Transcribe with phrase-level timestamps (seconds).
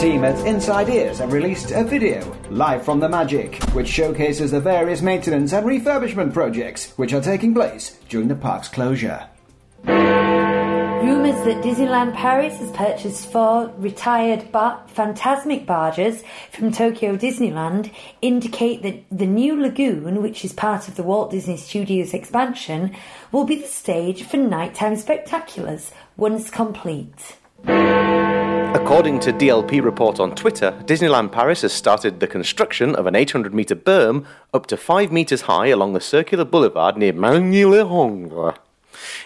[0.00, 4.58] Team at Inside Ears have released a video, live from the Magic, which showcases the
[4.58, 9.28] various maintenance and refurbishment projects which are taking place during the park's closure.
[9.84, 18.82] Rumours that Disneyland Paris has purchased four retired bar- Fantasmic barges from Tokyo Disneyland indicate
[18.82, 22.96] that the new lagoon, which is part of the Walt Disney Studios expansion,
[23.32, 27.36] will be the stage for nighttime spectaculars once complete.
[27.64, 33.54] According to DLP report on Twitter, Disneyland Paris has started the construction of an 800
[33.54, 38.56] metre berm up to 5 metres high along the circular boulevard near Magny-le-Hongre.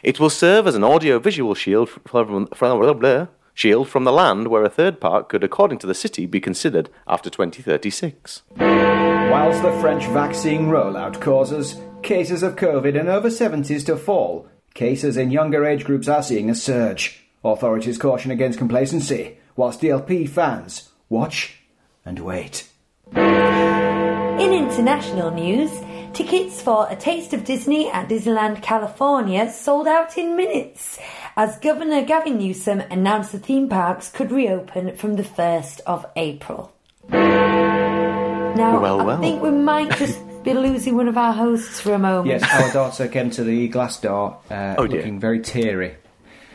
[0.02, 4.70] It will serve as an audio-visual shield from, from, shield from the land where a
[4.70, 8.42] third park could, according to the city, be considered after 2036.
[8.58, 15.16] Whilst the French vaccine rollout causes cases of COVID in over 70s to fall, cases
[15.16, 17.23] in younger age groups are seeing a surge.
[17.44, 21.60] Authorities caution against complacency, whilst DLP fans watch
[22.04, 22.68] and wait.
[23.14, 25.70] In international news,
[26.14, 30.98] tickets for A Taste of Disney at Disneyland California sold out in minutes
[31.36, 36.72] as Governor Gavin Newsom announced the theme parks could reopen from the 1st of April.
[37.10, 41.98] Now, Well, I think we might just be losing one of our hosts for a
[41.98, 42.28] moment.
[42.28, 45.96] Yes, our daughter came to the glass door uh, Oh, looking very teary.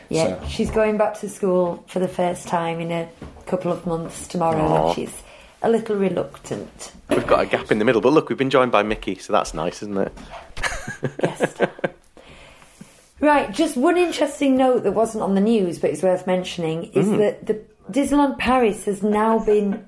[0.10, 3.08] Yeah, So- she's going back to school for the first time in a
[3.46, 4.88] couple of months tomorrow, Aw.
[4.88, 5.14] and she's
[5.62, 6.92] a little reluctant.
[7.10, 9.34] We've got a gap in the middle, but look, we've been joined by Mickey, so
[9.34, 10.14] that's nice, isn't it?
[11.20, 11.62] guest.
[13.20, 17.08] right, just one interesting note that wasn't on the news but is worth mentioning is
[17.08, 17.18] Mm.
[17.18, 19.86] that the Disneyland Paris has now been.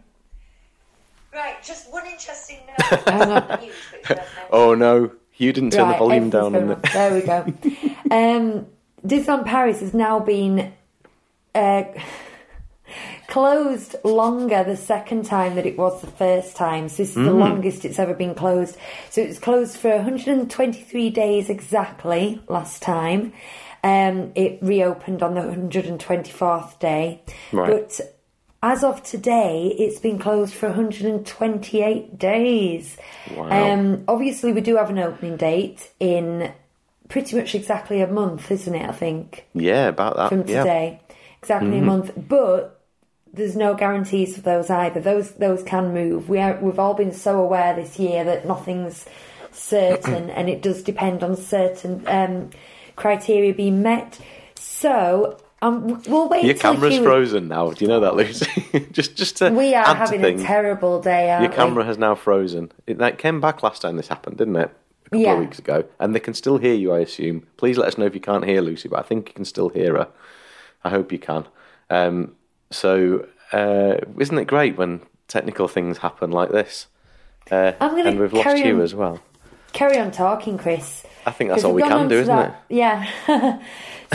[1.34, 3.06] Right, just one interesting note.
[3.06, 4.48] that on news, but it's worth mentioning.
[4.52, 6.94] Oh no, you didn't turn the volume down on everything's it.
[6.94, 7.96] There we go.
[8.16, 8.68] um,
[9.06, 10.74] Disneyland Paris has now been
[11.56, 11.84] uh,
[13.28, 16.90] closed longer the second time that it was the first time.
[16.90, 17.26] So this is Mm.
[17.26, 18.78] the longest it's ever been closed.
[19.10, 23.34] So it was closed for 123 days exactly last time.
[23.84, 27.22] Um, it reopened on the 124th day.
[27.52, 27.70] Right.
[27.72, 28.00] But
[28.62, 32.98] as of today, it's been closed for 128 days.
[33.36, 33.50] Wow.
[33.50, 36.52] Um, obviously, we do have an opening date in
[37.12, 38.90] pretty much exactly a month, isn't it?
[38.90, 40.30] I think Yeah, about that.
[40.30, 40.46] from yeah.
[40.46, 40.58] Mm-hmm.
[40.64, 41.00] today,
[41.42, 42.12] exactly a month.
[42.18, 42.80] But
[43.34, 45.00] there's no guarantees for those either.
[45.00, 46.28] Those those can move.
[46.30, 49.06] We are we've all been so aware this year that nothing's
[49.52, 52.50] certain, and it does depend on certain um,
[52.96, 54.20] criteria being met.
[54.56, 56.44] So um, we'll wait.
[56.46, 57.72] Your camera's Hugh- frozen now.
[57.72, 58.48] Do you know that, Lucy?
[58.92, 61.30] just, just to We are having a terrible day.
[61.30, 61.88] Aren't Your camera we?
[61.88, 62.72] has now frozen.
[62.88, 64.72] It that came back last time this happened, didn't it?
[65.12, 65.34] A couple Yeah.
[65.34, 66.94] of weeks ago, and they can still hear you.
[66.94, 67.46] I assume.
[67.58, 69.70] Please let us know if you can't hear Lucy, but I think you can still
[69.70, 70.08] hear her.
[70.84, 71.46] I hope you can.
[71.90, 72.36] Um,
[72.70, 76.88] so, uh, isn't it great when technical things happen like this?
[77.52, 79.20] Uh, I'm gonna and we've lost you on- as well.
[79.74, 81.06] Carry on talking, Chris.
[81.26, 82.52] I think that's all we can do, isn't it?
[82.70, 83.06] Yeah.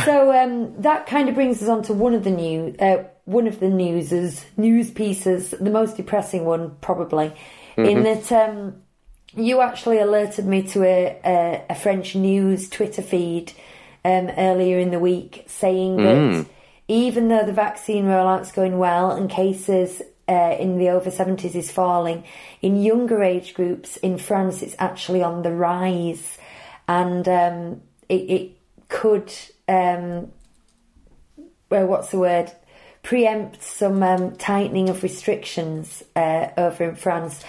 [0.04, 3.46] so um, that kind of brings us on to one of the new, uh, one
[3.46, 7.32] of the newses, news pieces, the most depressing one probably,
[7.76, 8.02] in Mm-hmm.
[8.02, 8.82] that um,
[9.34, 13.52] you actually alerted me to a, a, a French news Twitter feed
[14.04, 16.46] um, earlier in the week saying that Mm.
[16.88, 21.70] even though the vaccine rollout's going well and cases uh, in the over 70s is
[21.70, 22.24] falling,
[22.62, 26.38] in younger age groups in France it's actually on the rise.
[26.88, 28.50] And um, it, it
[28.88, 29.32] could,
[29.68, 30.30] um,
[31.68, 32.52] well, what's the word?
[33.02, 37.44] Preempt some um, tightening of restrictions uh, over in France.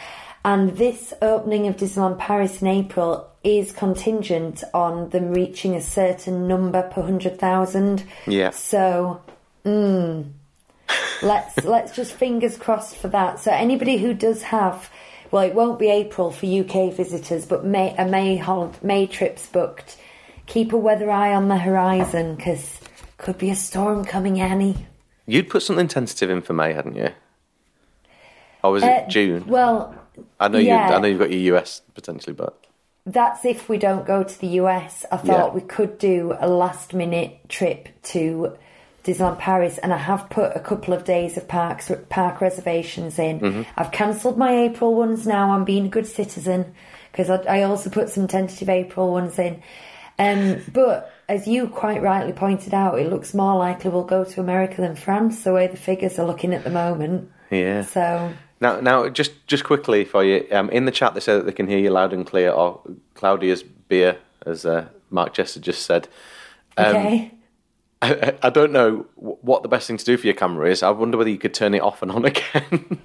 [0.47, 6.47] And this opening of Disneyland Paris in April is contingent on them reaching a certain
[6.47, 8.05] number per 100,000.
[8.25, 8.51] Yeah.
[8.51, 9.21] So,
[9.65, 10.31] mm,
[11.21, 13.41] let's let's just fingers crossed for that.
[13.41, 14.89] So anybody who does have,
[15.31, 18.41] well, it won't be April for UK visitors, but May a May
[18.81, 19.97] May trips booked.
[20.45, 22.79] Keep a weather eye on the horizon because
[23.17, 24.87] could be a storm coming, Annie.
[25.25, 27.09] You'd put something tentative in for May, hadn't you?
[28.63, 29.45] Or was Uh, it June?
[29.45, 29.93] Well,
[30.39, 30.89] I know yeah.
[30.89, 30.95] you.
[30.95, 32.57] I know you've got your US potentially, but
[33.05, 35.05] that's if we don't go to the US.
[35.11, 35.53] I thought Yeah.
[35.53, 38.57] we could do a last minute trip to
[39.03, 43.39] Disneyland Paris, and I have put a couple of days of parks park reservations in.
[43.39, 43.61] Mm-hmm.
[43.77, 45.51] I've cancelled my April ones now.
[45.51, 46.73] I'm being a good citizen
[47.11, 49.63] because I, I also put some tentative April ones in.
[50.19, 54.41] Um, but as you quite rightly pointed out, it looks more likely we'll go to
[54.41, 57.31] America than France, the way the figures are looking at the moment.
[57.49, 57.83] Yeah.
[57.83, 61.45] So, Now, now, just just quickly for you, um, in the chat they say that
[61.45, 62.81] they can hear you loud and clear, or
[63.13, 66.07] Claudia's beer, as uh, Mark Chester just said.
[66.75, 67.31] Um, okay.
[68.01, 70.81] I, I don't know what the best thing to do for your camera is.
[70.83, 72.99] I wonder whether you could turn it off and on again.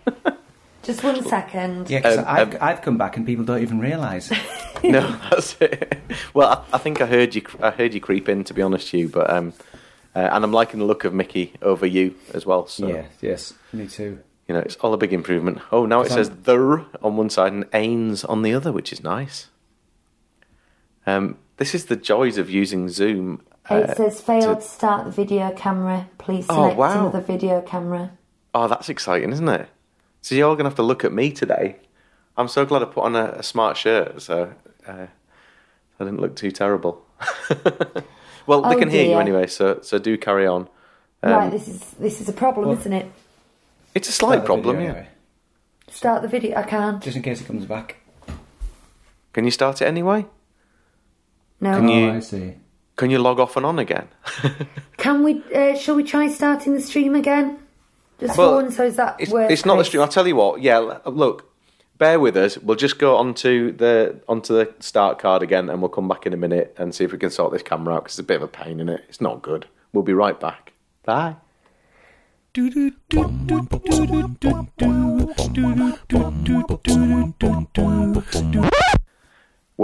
[0.82, 1.88] Just one second.
[1.88, 4.30] Yeah, 'cause Um, I've, um, I've come back and people don't even realise.
[4.84, 5.96] no, that's it.
[6.34, 7.42] Well, I, I think I heard you.
[7.60, 9.08] I heard you creep in, to be honest, to you.
[9.08, 9.52] But um,
[10.14, 12.66] uh, and I'm liking the look of Mickey over you as well.
[12.66, 14.18] So yeah, yes, me too.
[14.52, 15.60] You know, it's all a big improvement.
[15.72, 18.92] Oh, now it says I'm- the on one side and Ains on the other, which
[18.92, 19.48] is nice.
[21.06, 23.40] Um, this is the joys of using Zoom.
[23.70, 26.08] It uh, says failed to- to start the video camera.
[26.18, 27.00] Please Oh, wow.
[27.00, 28.10] another video camera.
[28.54, 29.68] Oh, that's exciting, isn't it?
[30.20, 31.76] So you're all going to have to look at me today.
[32.36, 34.52] I'm so glad I put on a, a smart shirt, so
[34.86, 35.06] uh,
[35.98, 37.04] I didn't look too terrible.
[38.46, 40.68] well, they Oh, can hear you anyway, so so do carry on.
[41.22, 43.10] Um, right, this is this is a problem, well- isn't it?
[43.94, 44.98] It's a slight problem, video yeah.
[44.98, 45.08] anyway,
[45.88, 46.56] Start the video.
[46.58, 47.02] I can't.
[47.02, 47.96] Just in case it comes back.
[49.32, 50.26] Can you start it anyway?
[51.60, 51.76] No.
[51.78, 52.54] Can you- Oh, I see.
[52.96, 54.08] Can you log off and on again?
[54.98, 55.42] Can we?
[55.54, 57.58] Uh, shall we try starting the stream again?
[58.20, 60.02] Just Well, one, so is that It's, worth it's not the stream.
[60.02, 60.60] I'll tell you what.
[60.60, 61.50] Yeah, look,
[61.98, 62.58] bear with us.
[62.58, 66.32] We'll just go onto the onto the start card again, and we'll come back in
[66.34, 68.36] a minute and see if we can sort this camera out because it's a bit
[68.36, 69.04] of a pain in it.
[69.08, 69.66] It's not good.
[69.92, 70.72] We'll be right back.
[71.04, 71.36] Bye.
[72.54, 72.92] We're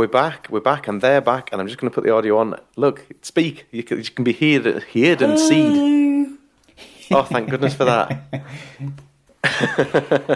[0.07, 0.49] back.
[0.51, 1.51] We're back, and they're back.
[1.51, 2.61] And I'm just going to put the audio on.
[2.77, 3.67] Look, speak.
[3.71, 6.37] You can, you can be heard, heard and seen.
[7.11, 8.11] Oh, thank goodness for that.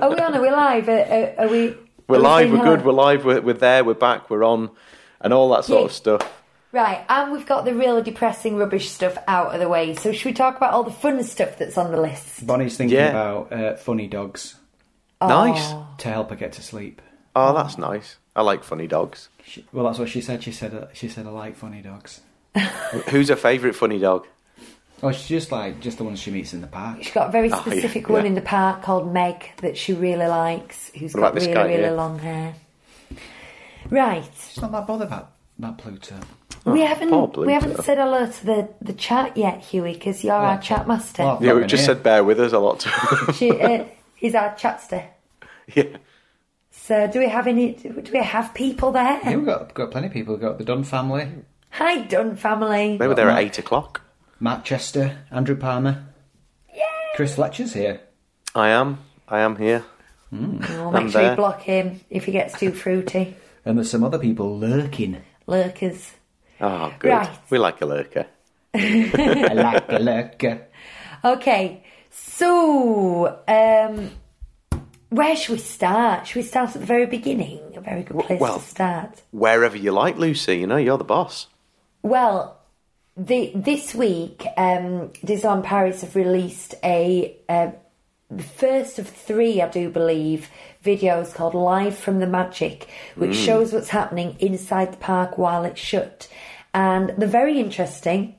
[0.01, 0.35] Are we on?
[0.35, 0.89] Are we live?
[0.89, 1.77] Are, are, are we?
[2.09, 2.77] We're are live, saying we're hello?
[2.77, 4.71] good, we're live, we're, we're there, we're back, we're on,
[5.21, 5.85] and all that sort Yeah.
[5.85, 6.42] of stuff.
[6.73, 9.95] Right, and we've got the really depressing rubbish stuff out of the way.
[9.95, 12.47] So should we talk about all the fun stuff that's on the list?
[12.47, 13.11] Bonnie's thinking Yeah.
[13.11, 14.55] about uh, funny dogs
[15.21, 15.75] Nice.
[15.99, 17.03] to help her get to sleep.
[17.37, 18.17] Oh, that's nice.
[18.35, 19.29] I like funny dogs.
[19.45, 20.43] She, well, that's what she said.
[20.43, 22.21] She said uh, she said I like funny dogs.
[23.11, 24.27] Who's her favourite funny dog?
[25.03, 27.03] Oh, she's just like just the ones she meets in the park.
[27.03, 28.29] She's got a very Oh, yeah, specific one yeah.
[28.29, 31.55] in the park called Meg that she really likes, who's What got about this really,
[31.55, 31.91] guy really here?
[31.93, 32.55] long hair.
[33.91, 34.25] Right.
[34.49, 36.17] She's not that bothered about about Pluto.
[36.65, 40.35] We haven't poor we haven't said hello to the, the chat yet, Huey, because you're
[40.35, 41.23] our chat master.
[41.25, 41.95] well, Yeah, we've just here.
[41.95, 42.87] said bear with us a lot.
[43.35, 45.05] She, uh, he's our chatster.
[45.75, 45.97] yeah.
[46.71, 47.73] So, do we have any?
[47.75, 49.21] Do we have people there?
[49.25, 50.35] Yeah, we've got got plenty of people.
[50.35, 51.29] We've got the Dunn family,
[51.71, 52.97] Hi, Dunn family.
[52.99, 54.01] They were there at 8 o'clock.
[54.41, 56.05] Matt Chester, Andrew Palmer,
[56.75, 56.83] Yeah
[57.15, 58.01] Chris Fletcher's here.
[58.55, 58.99] I am.
[59.29, 59.85] I am here.
[60.33, 63.37] Oh, I'm make sure you block him if he gets too fruity.
[63.65, 65.23] And there's some other people lurking.
[65.47, 66.13] Lurkers.
[66.63, 67.11] Oh, good.
[67.11, 67.31] Right.
[67.51, 68.27] We like a lurker.
[68.75, 70.67] I like a lurker.
[71.25, 74.11] Okay, so um,
[75.11, 76.27] where should we start?
[76.27, 77.61] Should we start at the very beginning?
[77.77, 79.23] A very good place well- to start.
[79.33, 80.59] Wherever you like, Lucy.
[80.59, 81.49] You know, you're the boss.
[82.03, 82.59] Well,
[83.17, 87.37] the this week, um, Disneyland Paris have released a
[88.31, 90.49] the first of three, I do believe,
[90.83, 95.81] videos called "Live from the Magic," which shows what's happening inside the park while it's
[95.81, 96.29] shut,
[96.75, 98.35] and they're very interesting.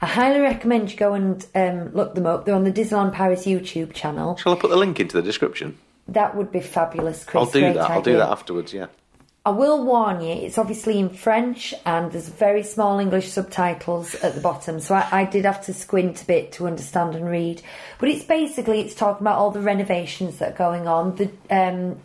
[0.00, 2.44] I highly recommend you go and um, look them up.
[2.44, 4.36] They're on the Disneyland Paris YouTube channel.
[4.36, 5.76] Shall I put the link into the description?
[6.06, 7.40] That would be fabulous, Chris.
[7.40, 7.90] I'll do Great that.
[7.90, 8.86] I'll do that afterwards, yeah.
[9.48, 14.34] I will warn you, it's obviously in French and there's very small English subtitles at
[14.34, 17.62] the bottom, so I, I did have to squint a bit to understand and read.
[17.98, 21.16] But it's basically it's talking about all the renovations that are going on.
[21.16, 21.98] The um,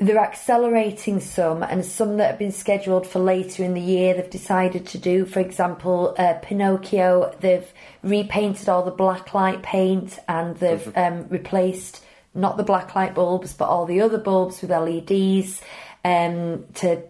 [0.00, 4.14] they're accelerating some, and some that have been scheduled for later in the year.
[4.14, 7.36] They've decided to do, for example, uh, Pinocchio.
[7.40, 7.70] They've
[8.02, 12.02] repainted all the black light paint, and they've um, replaced
[12.34, 15.60] not the black light bulbs, but all the other bulbs with LEDs
[16.02, 17.02] um, to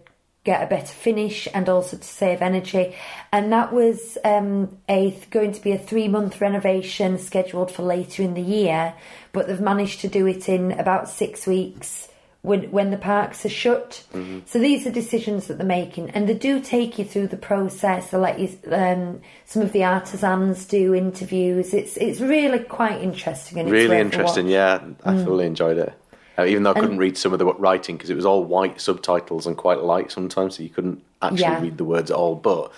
[0.43, 2.93] get a better finish and also to save energy.
[3.31, 8.21] And that was um, a going to be a three month renovation scheduled for later
[8.21, 8.95] in the year,
[9.31, 12.09] but they've managed to do it in about six weeks
[12.41, 14.03] when when the parks are shut.
[14.45, 18.09] So these are decisions that they're making, and they do take you through the process.
[18.09, 21.73] They let you um, some of the artisans do interviews.
[21.73, 24.81] It's it's really quite interesting and Really worth interesting, yeah.
[25.05, 25.93] I fully enjoyed it.
[26.39, 28.79] Uh, even though I couldn't read some of the writing because it was all white
[28.81, 31.61] subtitles and quite light sometimes, so you couldn't actually Yeah.
[31.61, 32.35] read the words at all.
[32.35, 32.71] But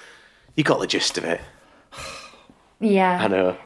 [0.55, 1.39] you got the gist of it.
[2.79, 3.58] Yeah, I know.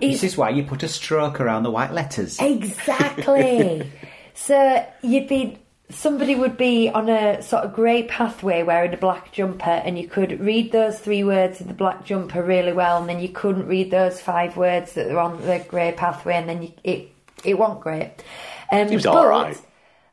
[0.00, 2.38] This is why you put a stroke around the white letters.
[2.40, 3.90] Exactly.
[4.36, 9.32] so you'd be somebody would be on a sort of grey pathway wearing a black
[9.32, 13.08] jumper, and you could read those three words in the black jumper really well, and
[13.08, 16.62] then you couldn't read those five words that are on the grey pathway, and then
[16.62, 17.08] you, it
[17.44, 18.12] it wasn't great.
[18.70, 19.60] Um, Seems but, alright.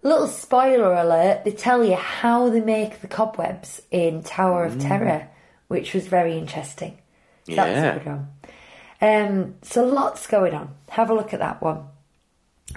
[0.03, 4.75] Little spoiler alert: they tell you how they make the cobwebs in Tower Mm.
[4.75, 5.27] of Terror,
[5.67, 6.97] which was very interesting.
[7.49, 8.27] So That's a good one.
[9.01, 10.75] Um, so lots going on.
[10.89, 11.87] Have a look at that one.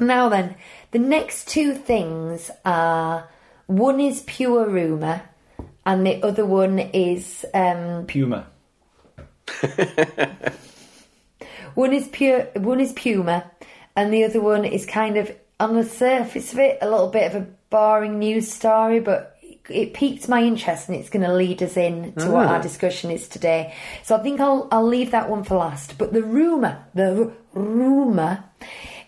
[0.00, 0.54] Now then,
[0.90, 3.28] the next two things are
[3.66, 5.22] one is pure rumour
[5.84, 8.46] and the other one is um, Puma.
[11.74, 13.50] one is pure one is Puma
[13.94, 17.32] and the other one is kind of on the surface of it a little bit
[17.34, 19.36] of a boring news story but
[19.68, 23.10] it- piqued my interest and it's going to lead us in to what our discussion
[23.10, 23.74] is today.
[24.04, 25.98] So I think I'll I'll leave that one for last.
[25.98, 28.44] But the rumor, the r- rumor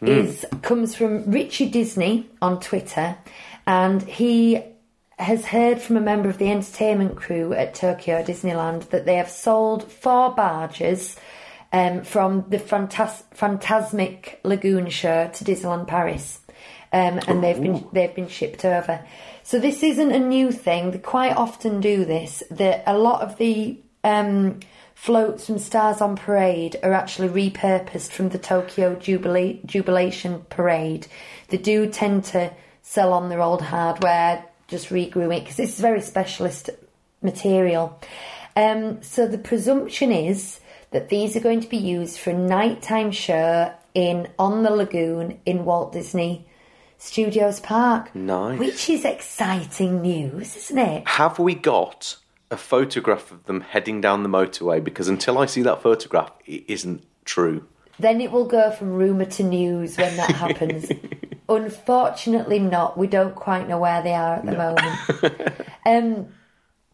[0.00, 3.16] is comes from Richard Disney on Twitter
[3.66, 4.62] and he
[5.18, 9.28] has heard from a member of the entertainment crew at Tokyo Disneyland that they have
[9.28, 11.16] sold four barges
[11.72, 16.40] um, from the Phantas- Fantasmic Lagoon show to Disneyland Paris,
[16.92, 19.04] um, and they've been they've been shipped over.
[19.42, 20.92] So this isn't a new thing.
[20.92, 22.42] They quite often do this.
[22.50, 24.60] That a lot of the um,
[24.98, 31.06] floats from Stars on Parade are actually repurposed from the Tokyo Jubilee Jubilation Parade.
[31.48, 32.52] They do tend to
[32.82, 36.70] sell on their old hardware, just regroom it because it's very specialist
[37.22, 37.98] material.
[38.56, 40.58] Um, so the presumption is
[40.90, 45.38] that these are going to be used for a nighttime show in on the lagoon
[45.46, 46.44] in Walt Disney
[46.98, 48.14] Studios Park.
[48.16, 48.58] Nice.
[48.58, 51.08] Which is exciting news, isn't it?
[51.08, 52.16] Have we got
[52.50, 54.82] a photograph of them heading down the motorway?
[54.82, 57.66] Because until I see that photograph, it isn't true.
[57.98, 60.90] Then it will go from rumour to news when that happens.
[61.48, 62.96] Unfortunately, not.
[62.96, 65.60] We don't quite know where they are at the moment.
[65.86, 66.28] um,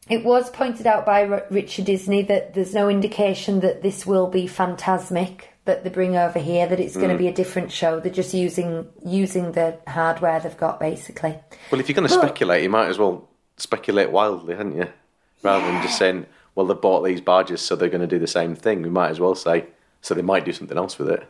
[0.08, 4.28] it was pointed out by R- Richard Disney that there's no indication that this will
[4.28, 6.66] be Fantasmic that they bring over here.
[6.66, 8.00] That it's going to be a different show.
[8.00, 11.38] They're just using using the hardware they've got, basically.
[11.70, 12.22] Well, if you're going to Look.
[12.22, 14.88] speculate, you might as well speculate wildly, hadn't you?
[15.44, 18.26] Rather than just saying, well, they bought these barges, so they're going to do the
[18.26, 18.82] same thing.
[18.82, 19.66] We might as well say,
[20.00, 21.24] so they might do something else with it.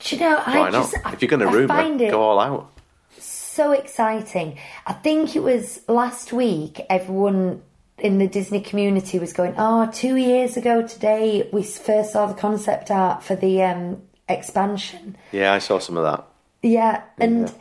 [0.00, 0.36] Do you know?
[0.44, 0.90] Why I not?
[0.90, 2.70] just, if you're going to rumour, it go all out.
[3.18, 4.58] so exciting.
[4.86, 7.62] I think it was last week, everyone
[7.98, 12.34] in the Disney community was going, Oh, two years ago today, we first saw the
[12.34, 15.16] concept art for the um, expansion.
[15.32, 16.26] Yeah, I saw some of that.
[16.62, 17.54] Yeah, and Yeah.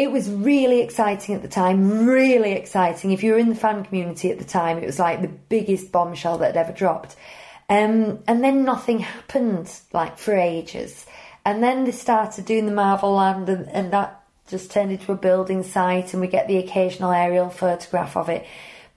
[0.00, 3.10] It was really exciting at the time, really exciting.
[3.10, 5.92] If you were in the fan community at the time, it was like the biggest
[5.92, 7.16] bombshell that had ever dropped.
[7.68, 11.04] Um, and then nothing happened, like for ages.
[11.44, 15.16] And then they started doing the Marvel Land, and, and that just turned into a
[15.16, 18.46] building site, and we get the occasional aerial photograph of it.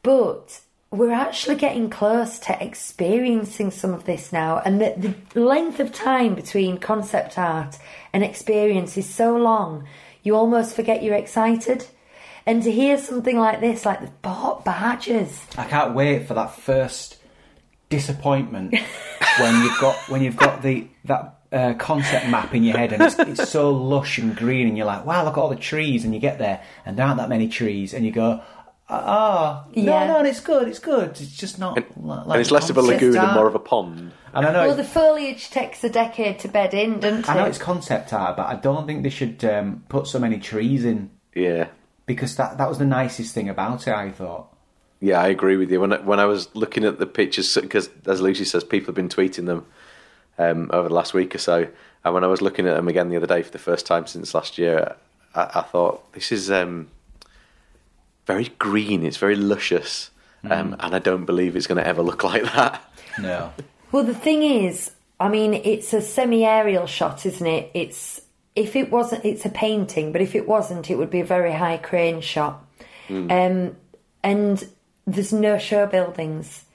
[0.04, 5.82] But we're actually getting close to experiencing some of this now, and the, the length
[5.82, 7.78] of time between concept art
[8.14, 9.86] and experience is so long,
[10.24, 11.86] you almost forget you're excited.
[12.46, 16.56] And to hear something like this, like the bought barges, I can't wait for that
[16.56, 17.18] first
[17.90, 18.76] disappointment
[19.40, 23.04] when you've got when you've got the that uh, concept map in your head and
[23.04, 26.04] it's, it's so lush and green and you're like, wow, look at all the trees,
[26.04, 28.42] and you get there and there aren't that many trees, and you go.
[28.90, 30.06] Ah, Yeah.
[30.08, 31.10] no, no, it's good, it's good.
[31.12, 31.78] It's just not.
[31.78, 33.36] And, like and it's less of a concept lagoon and art.
[33.36, 34.12] more of a pond.
[34.34, 37.30] And I know, well, the foliage takes a decade to bed in, doesn't it?
[37.30, 40.38] I know it's concept art, but I don't think they should um, put so many
[40.40, 41.68] trees in Yeah.
[42.06, 43.94] because that that was the nicest thing about it.
[43.94, 44.48] I thought.
[45.00, 45.80] Yeah, I agree with you.
[45.82, 48.96] When I, when I was looking at the pictures, because as Lucy says, people have
[48.96, 49.66] been tweeting them
[50.38, 51.68] um, over the last week or so,
[52.04, 54.08] and when I was looking at them again the other day for the first time
[54.08, 54.96] since last year,
[55.36, 56.88] I, I thought this is um,
[58.26, 59.04] very green.
[59.04, 60.12] It's very luscious,
[60.44, 62.82] um, and I don't believe it's going to ever look like that.
[63.20, 63.54] No.
[63.92, 67.72] Well, the thing is, I mean, it's a semi-aerial shot, isn't it?
[67.74, 68.22] It's
[68.56, 71.54] if it wasn't, it's a painting, but if it wasn't, it would be a very
[71.54, 72.66] high crane shot.
[73.10, 73.76] Um,
[74.24, 74.68] and
[75.06, 76.66] there's no show buildings.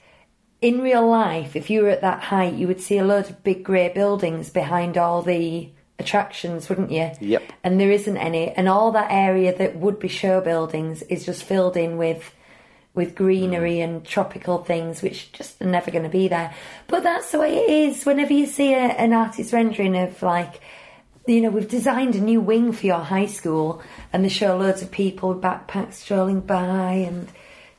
[0.61, 3.43] In real life, if you were at that height, you would see a load of
[3.43, 7.11] big grey buildings behind all the attractions, wouldn't you?
[7.19, 7.43] Yep.
[7.63, 11.43] And there isn't any, and all that area that would be show buildings is just
[11.43, 12.33] filled in with
[12.95, 13.83] with greenery mm.
[13.83, 16.53] and tropical things, which just are never going to be there.
[16.87, 18.05] But that's the way it is.
[18.05, 20.59] Whenever you see a, an artist rendering of like,
[21.27, 24.81] you know, we've designed a new wing for your high school, and they show loads
[24.81, 27.29] of people with backpacks strolling by and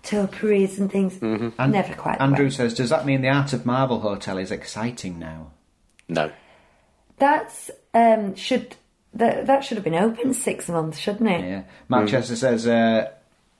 [0.03, 1.15] topiaries and things.
[1.19, 1.49] Mm-hmm.
[1.59, 2.21] And Never quite.
[2.21, 2.50] Andrew way.
[2.50, 5.50] says, "Does that mean the Art of Marvel Hotel is exciting now?"
[6.09, 6.31] No.
[7.19, 8.76] That's um, should
[9.14, 11.40] that that should have been open six months, shouldn't it?
[11.40, 11.62] Yeah.
[11.88, 13.11] Mark Chester says, uh,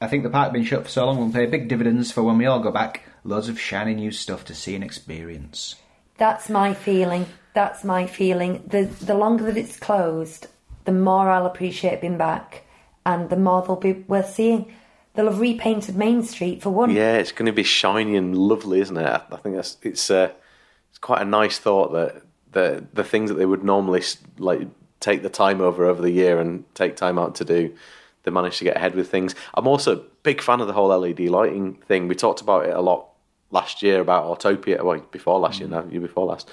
[0.00, 2.38] I think the park being shut for so long will pay big dividends for when
[2.38, 3.02] we all go back.
[3.25, 5.75] Loads of shiny new stuff to see and experience.
[6.16, 7.26] That's my feeling.
[7.54, 8.62] That's my feeling.
[8.66, 10.46] The the longer that it's closed,
[10.84, 12.64] the more I'll appreciate being back,
[13.04, 14.72] and the more they'll be worth seeing.
[15.14, 16.92] They'll have repainted Main Street for one.
[16.92, 19.04] Yeah, it's going to be shiny and lovely, isn't it?
[19.04, 20.30] I I think that's it's uh,
[20.88, 22.22] it's quite a nice thought that
[22.52, 24.02] the the things that they would normally
[24.38, 24.69] like
[25.00, 27.75] take the time over over the year and take time out to do,
[28.23, 29.35] they managed to get ahead with things.
[29.54, 32.09] I'm also a big fan of the whole LED lighting thing.
[32.09, 33.07] We talked about it a lot
[33.50, 36.50] last year about Autopia, well before last year, no, year before last.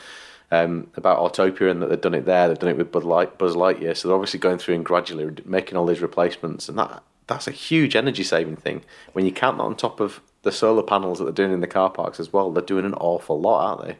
[0.49, 3.37] Um, about Autopia and that they've done it there, they've done it with Buzz, Light,
[3.37, 7.03] Buzz Lightyear, so they're obviously going through and gradually making all these replacements, and that
[7.27, 8.83] that's a huge energy saving thing.
[9.11, 11.67] When you count that on top of the solar panels that they're doing in the
[11.67, 13.97] car parks as well, they're doing an awful lot, aren't they?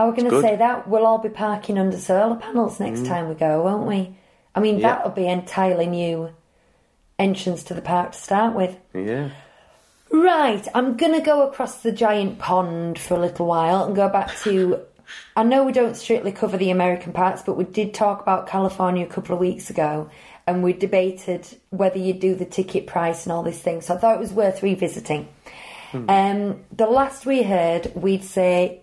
[0.00, 3.28] I was going to say that we'll all be parking under solar panels next time
[3.28, 4.16] we go, won't we?
[4.54, 4.94] I mean, Yeah.
[4.96, 6.30] that'll be entirely new
[7.18, 8.78] entrance to the park to start with.
[8.94, 9.28] Yeah.
[10.10, 14.08] Right, I'm going to go across the giant pond for a little while and go
[14.08, 14.80] back to.
[15.36, 19.04] I know we don't strictly cover the American parts, but we did talk about California
[19.04, 20.08] a couple of weeks ago
[20.46, 23.84] and we debated whether you'd do the ticket price and all these things.
[23.86, 25.28] So I thought it was worth revisiting.
[25.92, 28.80] Um, the last we heard, we'd say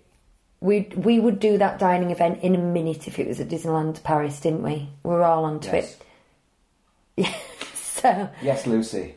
[0.59, 4.01] we we would do that dining event in a minute if it was at Disneyland
[4.03, 4.89] Paris, didn't we?
[5.03, 5.97] We were all onto Yes.
[7.17, 7.27] it.
[7.73, 8.29] So.
[8.43, 9.15] Yes, Lucy.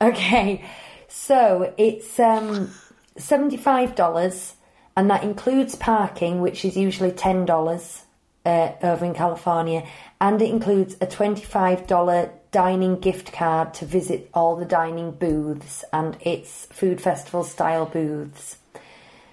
[0.00, 0.64] Okay,
[1.06, 2.70] so it's um,
[3.18, 4.54] seventy-five dollars,
[4.96, 8.04] and that includes parking, which is usually ten dollars
[8.46, 9.86] uh, over in California,
[10.18, 15.84] and it includes a twenty-five dollar dining gift card to visit all the dining booths
[15.92, 18.56] and its food festival style booths.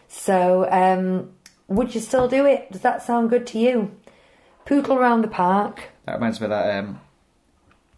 [0.07, 1.31] So, um,
[1.67, 2.71] would you still do it?
[2.71, 3.91] Does that sound good to you?
[4.65, 5.83] Poodle around the park.
[6.05, 7.01] That reminds me of that um,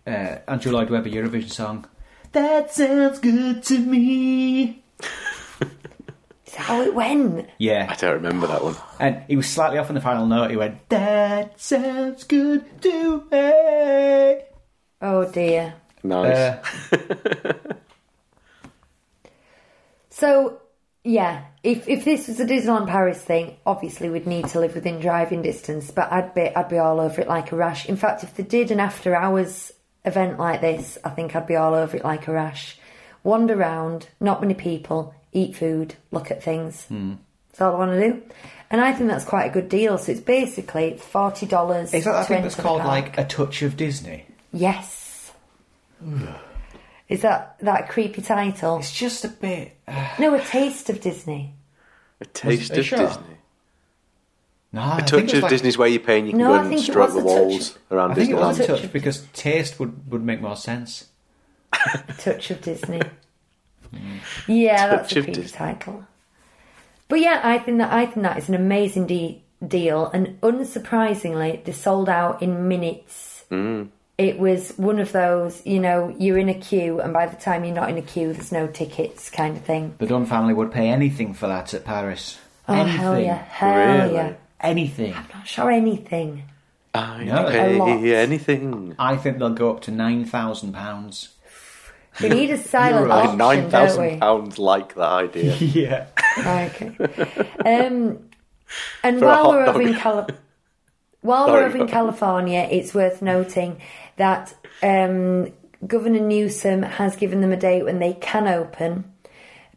[0.08, 1.88] uh, Andrew Lloyd Webber Eurovision song.
[2.32, 4.84] That sounds good to me.
[6.46, 7.48] Is that how it went?
[7.60, 7.88] Yeah.
[7.90, 8.76] I don't remember that one.
[9.00, 10.50] and he was slightly off on the final note.
[10.50, 14.42] He went, "That sounds good to me."
[15.02, 15.76] Oh dear.
[16.04, 16.58] Nice.
[16.92, 17.54] Uh,
[20.10, 20.60] So,
[21.04, 25.00] yeah, if if this was a Disneyland Paris thing, obviously we'd need to live within
[25.00, 25.92] driving distance.
[25.92, 27.88] But I'd be I'd be all over it like a rash.
[27.88, 29.72] In fact, if they did an after hours
[30.06, 32.78] event like this, I think I'd be all over it like a rash.
[33.24, 36.86] Wander around, not many people, eat food, look at things.
[36.86, 37.14] Hmm.
[37.50, 38.22] That's all I want to do.
[38.72, 39.98] And I think that's quite a good deal.
[39.98, 41.94] So it's basically forty dollars.
[41.94, 44.26] is that that thing that's called like a touch of Disney?
[44.52, 45.32] Yes.
[47.10, 48.78] Is that that creepy title?
[48.78, 49.76] It's just a bit.
[49.88, 51.54] Uh, No, a taste of Disney.
[52.22, 53.00] a taste of sure?
[53.00, 53.24] Disney.
[54.72, 56.54] no, A I touch of like- Disney's where you pay and you can No, go
[56.54, 58.60] I and think it stroke was the a touch walls around I think it was
[58.60, 61.08] a Touch touch because taste would, would make more sense.
[61.74, 63.02] A touch of Disney.
[64.48, 65.58] yeah, that's a creepy Disney.
[65.58, 66.06] title.
[67.08, 71.64] But yeah, I think that I think that is an amazing de- deal, and unsurprisingly,
[71.64, 73.46] they sold out in minutes.
[73.50, 73.90] Mm.
[74.20, 77.64] It was one of those, you know, you're in a queue, and by the time
[77.64, 79.96] you're not in a queue, there's no tickets, kind of thing.
[79.98, 82.38] The Dunn family would pay anything for that at Paris.
[82.68, 82.98] Oh anything.
[83.00, 84.14] hell yeah, hell Really?
[84.16, 84.34] yeah!
[84.60, 85.14] Anything.
[85.14, 86.44] I'm not sure anything.
[86.94, 87.48] I No.
[87.48, 88.02] A lot.
[88.02, 88.94] pay anything.
[89.00, 91.30] I think they'll go up to nine thousand pounds.
[92.22, 93.24] We need a silent Right.
[93.24, 94.18] auction, Nine don't thousand we?
[94.18, 95.56] pounds like that idea.
[95.62, 96.06] Yeah.
[96.38, 96.88] Okay.
[97.66, 98.20] Um,
[99.02, 99.88] and For a while hot we're over dog.
[99.88, 100.34] in Cali-
[101.22, 101.88] while Sorry, we're over in.
[101.88, 103.82] California, it's worth noting
[104.20, 104.54] that
[104.84, 105.52] um,
[105.86, 109.12] Governor Newsom has given them a date when they can open,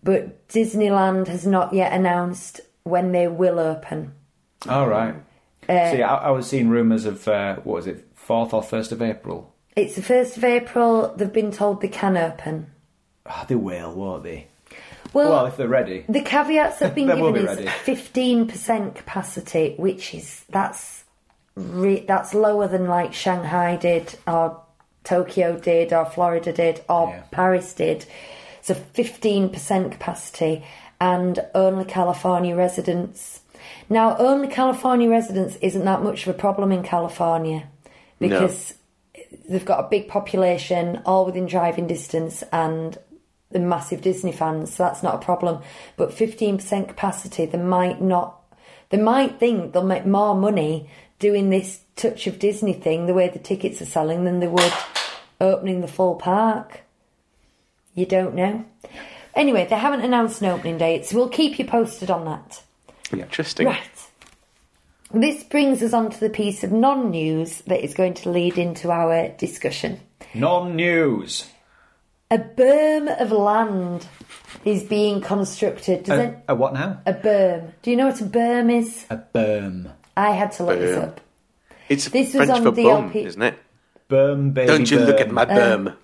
[0.03, 4.13] but Disneyland has not yet announced when they will open.
[4.69, 5.15] All right.
[5.69, 9.01] See, I, I was seeing rumours of uh, what was it, fourth or first of
[9.01, 9.55] April.
[9.77, 11.15] It's the first of April.
[11.17, 12.67] They've been told they can open.
[13.25, 14.49] Oh, they will, won't they?
[15.13, 16.05] Well, Well, if they're ready.
[16.09, 21.02] The caveats have been given be is fifteen percent capacity, which is that's
[21.55, 24.61] re- that's lower than like Shanghai did, or
[25.05, 27.23] Tokyo did, or Florida did, or Yeah.
[27.31, 28.07] Paris did.
[28.61, 30.65] So fifteen percent capacity,
[31.01, 33.41] and only California residents.
[33.89, 37.69] Now, only California residents isn't that much of a problem in California
[38.19, 38.75] because
[39.49, 42.97] they've got a big population, all within driving distance, and
[43.51, 45.61] the massive Disney fans, so that's not a problem.
[45.97, 48.39] But fifteen percent capacity, they might not.
[48.91, 50.89] They might think they'll make more money
[51.23, 54.73] doing this touch of Disney thing, the way the tickets are selling, than they would
[55.41, 56.81] opening the full park.
[57.95, 58.65] You don't know.
[59.35, 62.63] Anyway, they haven't announced an opening date, so we'll keep you posted on that.
[63.13, 63.67] Interesting.
[63.69, 64.09] Right.
[65.15, 68.59] this brings us on to the piece of non news that is going to lead
[68.59, 70.01] into our discussion.
[70.35, 71.49] Non news.
[72.33, 74.07] A berm of land
[74.65, 76.05] is being constructed.
[76.05, 77.01] Does A, it, a what now?
[77.07, 77.73] a berm.
[77.83, 79.05] Do you know what a berm is?
[79.11, 79.93] A berm.
[80.17, 81.21] I had to look this up.
[81.89, 83.27] It's This was on for bum, DLP.
[83.27, 83.59] isn't it?
[84.09, 84.67] Berm, baby.
[84.67, 85.97] Don't you look at my berm.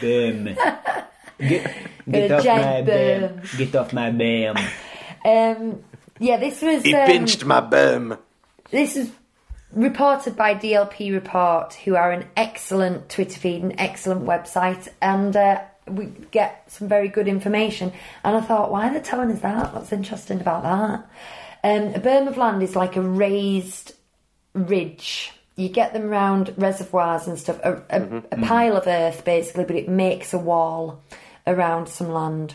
[0.00, 0.56] Berm.
[1.38, 1.66] Get,
[2.06, 3.40] a get off my giant berm.
[3.40, 3.58] berm.
[3.58, 4.70] Get off my berm.
[5.24, 5.84] Um,
[6.18, 8.18] yeah, this was he um, pinched my berm.
[8.70, 9.10] this is
[9.72, 15.62] reported by DLP Report, who are an excellent Twitter feed, an excellent website, and uh,
[15.88, 17.92] we get some very good information.
[18.22, 19.74] And I thought, why are they telling us that?
[19.74, 21.10] What's interesting about that?
[21.64, 23.94] Um, a berm of land is like a raised
[24.52, 25.32] ridge.
[25.56, 29.76] You get them round reservoirs and stuff, a, a, a pile of earth basically, but
[29.76, 31.02] it makes a wall
[31.46, 32.54] around some land.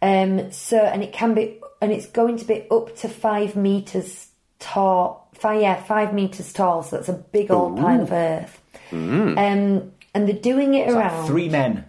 [0.00, 4.28] Um, so, and it can be, and it's going to be up to five meters
[4.60, 5.28] tall.
[5.34, 6.84] Five, yeah, five meters tall.
[6.84, 8.60] So that's a big old pile of earth.
[8.92, 11.26] Um, and they're doing it around.
[11.26, 11.86] Three men.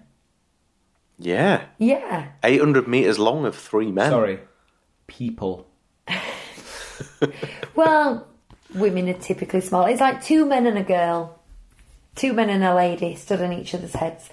[1.20, 1.66] Yeah.
[1.78, 2.30] Yeah.
[2.44, 4.10] 800 metres long of three men.
[4.10, 4.40] Sorry.
[5.06, 5.68] People.
[7.76, 8.28] Well,
[8.76, 9.86] women are typically small.
[9.86, 11.40] It's like two men and a girl,
[12.16, 14.30] two men and a lady stood on each other's heads.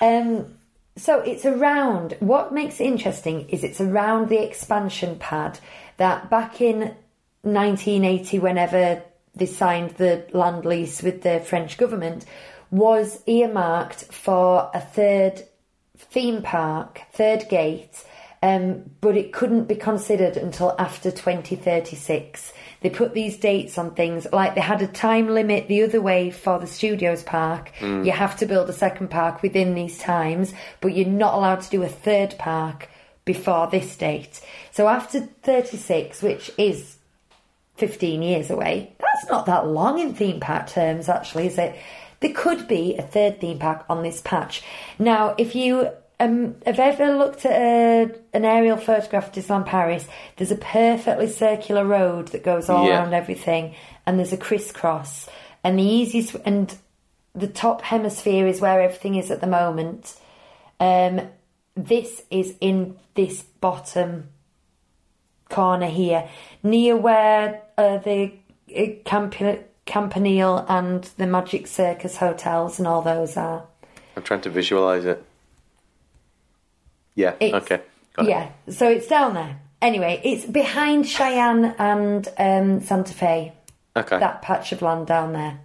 [0.00, 0.56] Um,
[0.96, 2.16] so it's around.
[2.20, 5.58] What makes it interesting is it's around the expansion pad
[5.96, 6.94] that back in
[7.42, 9.02] 1980, whenever
[9.34, 12.24] they signed the land lease with the French government,
[12.70, 15.42] was earmarked for a third
[15.96, 18.04] theme park, third gate,
[18.44, 22.52] um, but it couldn't be considered until after 2036.
[22.82, 26.30] They put these dates on things like they had a time limit the other way
[26.30, 27.72] for the studios park.
[28.04, 30.52] You have to build a second park within these times,
[30.82, 32.90] but you're not allowed to do a third park
[33.24, 34.42] before this date.
[34.72, 36.98] So after 36, which is
[37.76, 38.94] 15 years away.
[39.00, 41.76] That's not that long in theme park terms, actually, is it?
[42.20, 44.62] There could be a third theme park on this patch.
[44.98, 50.06] Now, if you um, have ever looked at a, an aerial photograph of Disneyland Paris,
[50.36, 53.00] there's a perfectly circular road that goes all Yeah.
[53.00, 53.74] around everything,
[54.06, 55.28] and there's a crisscross.
[55.62, 56.74] And the easiest, and
[57.34, 60.14] the top hemisphere is where everything is at the moment.
[60.78, 61.22] Um,
[61.76, 64.28] this is in this bottom
[65.48, 66.28] corner here,
[66.62, 68.32] near where uh, the
[68.76, 73.64] uh, Camp- Campanile and the Magic Circus hotels and all those are.
[74.16, 75.24] I'm trying to visualise it.
[77.14, 77.82] Yeah, It's- okay.
[78.14, 78.28] Got it.
[78.30, 79.58] Yeah, so it's down there.
[79.82, 83.52] Anyway, it's behind Cheyenne and um, Santa Fe.
[83.96, 84.18] Okay.
[84.18, 85.58] That patch of land down there.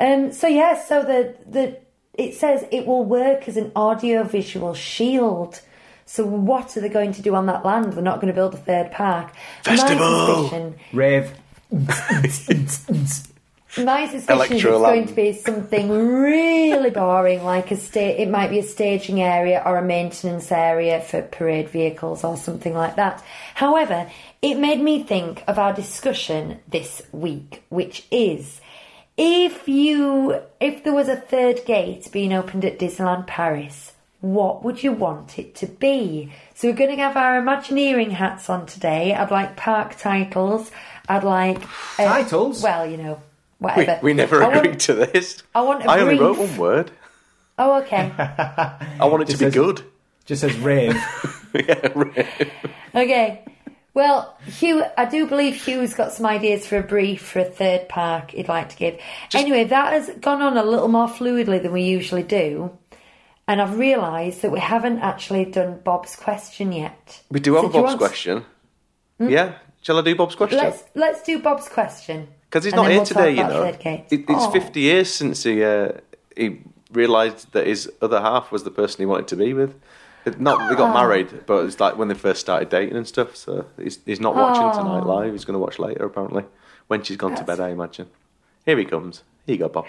[0.00, 1.78] Um, so yeah, so the the
[2.14, 5.60] it says it will work as an audio-visual shield.
[6.06, 7.92] So what are they going to do on that land?
[7.94, 9.32] They're not going to build a third park.
[9.62, 10.10] Festival!
[10.10, 11.32] My suspicion Rave.
[13.76, 18.50] My suspicion is it's going to be something really boring, like a sta- It might
[18.50, 23.22] be a staging area or a maintenance area for parade vehicles or something like that.
[23.54, 24.10] However,
[24.42, 28.60] it made me think of our discussion this week, which is
[29.16, 34.82] if you if there was a third gate being opened at Disneyland Paris, what would
[34.82, 36.32] you want it to be?
[36.54, 39.14] So we're going to have our Imagineering hats on today.
[39.14, 40.70] I'd like park titles.
[41.08, 41.62] I'd like
[41.98, 42.62] uh, Titles?
[42.62, 43.20] Well, you know,
[43.58, 43.98] whatever.
[44.02, 45.42] we never I agreed want- to this.
[45.54, 46.90] I want a I only wrote one word.
[47.58, 49.82] Oh, okay, I want it to be says- good.
[50.26, 50.94] Just says rave.
[51.54, 52.50] yeah, right.
[52.94, 53.44] okay.
[53.92, 57.88] Well, Hugh, I do believe Hugh's got some ideas for a brief for a third
[57.88, 58.98] park he'd like to give.
[59.34, 62.76] anyway, that has gone on a little more fluidly than we usually do.
[63.46, 67.22] And I've realised that we haven't actually done Bob's question yet.
[67.30, 68.44] We do have So a do Bob's want- question.
[69.18, 69.28] Hmm?
[69.28, 69.58] Yeah?
[69.82, 70.58] Shall I do Bob's question?
[70.58, 72.26] Let's let's do Bob's question.
[72.54, 73.64] Because he's and not here we'll today, you know.
[73.64, 74.50] It, it's Oh.
[74.52, 75.88] 50 years since he uh,
[76.36, 76.60] he
[76.92, 79.74] realised that his other half was the person he wanted to be with.
[80.24, 81.00] It- Not that they got Oh.
[81.02, 83.34] married, but it's like when they first started dating and stuff.
[83.34, 84.72] So he's, he's not watching Oh.
[84.78, 85.32] tonight live.
[85.32, 86.44] He's going to watch later, apparently.
[86.86, 88.06] When she's gone to bed, I imagine.
[88.64, 89.24] Here he comes.
[89.46, 89.86] Here you go, Bob.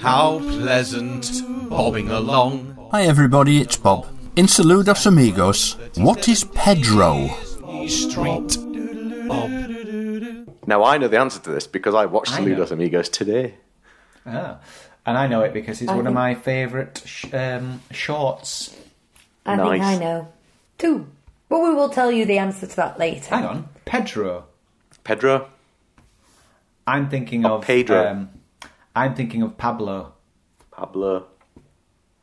[0.00, 1.24] How pleasant,
[1.70, 2.76] bobbing along.
[2.90, 4.08] Hi everybody, it's Bob.
[4.34, 7.28] In Saludos Amigos, what is Pedro?
[7.86, 8.58] Street.
[9.28, 9.50] Bob.
[10.66, 12.56] Now, I know the answer to this because I watched I know.
[12.56, 13.54] Saludos Amigos today.
[14.26, 14.58] ah.
[15.04, 18.74] And I know it because it's I one of my favourite sh- um, shorts.
[19.44, 20.28] I think I know.
[20.78, 21.06] Two.
[21.48, 23.28] But we will tell you the answer to that later.
[23.32, 23.68] Hang on.
[23.84, 24.46] Pedro.
[25.04, 25.48] Pedro?
[26.88, 28.04] I'm thinking Oh, of Pedro.
[28.10, 28.30] Um,
[28.96, 30.14] I'm thinking of Pablo
[30.72, 31.26] Pablo.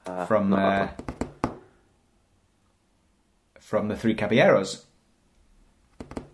[0.06, 1.60] Ah, from uh, Pablo.
[3.62, 4.86] from the Three Caballeros.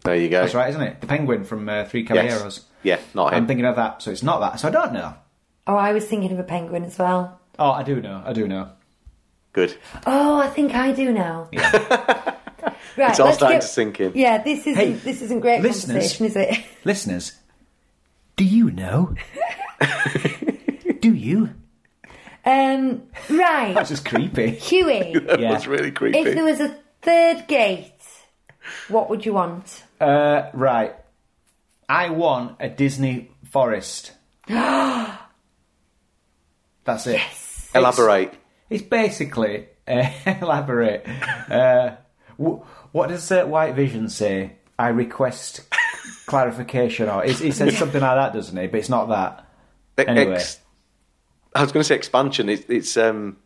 [0.04, 0.42] There you go.
[0.42, 1.02] That's right, isn't it?
[1.02, 2.08] The penguin from uh, Three Yes.
[2.10, 2.66] Caballeros.
[2.84, 3.40] Yeah, not him.
[3.44, 4.60] I'm thinking of that, so it's not that.
[4.60, 5.14] So I don't know.
[5.68, 7.40] Oh, I was thinking of a penguin as well.
[7.60, 8.24] Oh, I do know.
[8.26, 8.70] I do know.
[9.52, 9.76] Good.
[10.08, 11.50] Oh, I think I do now.
[11.54, 12.38] right,
[12.98, 14.14] It's all let's starting get- to sink in.
[14.16, 16.18] Yeah, this isn't Hey, this isn't great listeners.
[16.18, 16.66] conversation, is it?
[16.86, 17.34] Listeners,
[18.38, 19.16] do you know?
[21.02, 21.50] do you?
[22.46, 24.52] Um, right, That's just creepy.
[24.52, 25.14] Huey.
[25.20, 25.52] That Yeah.
[25.54, 26.20] was really creepy.
[26.20, 27.92] if there was a third gate,
[28.88, 29.84] what would you want?
[30.00, 30.96] Uh, right.
[31.88, 34.12] I want a Disney forest.
[34.48, 35.18] That's
[37.08, 37.22] it.
[37.76, 38.34] Elaborate.
[38.70, 40.10] It's basically uh,
[40.42, 41.08] elaborate.
[41.50, 41.96] Uh,
[42.38, 42.62] wh-
[42.94, 44.54] what does uh, White Vision say?
[44.78, 45.62] I request
[46.26, 48.68] clarification, or he says something like that, doesn't he?
[48.68, 49.46] But it's not that.
[50.08, 50.36] Anyway.
[50.36, 50.60] Ex-
[51.54, 52.48] I was going to say expansion.
[52.48, 53.38] It's, it's um,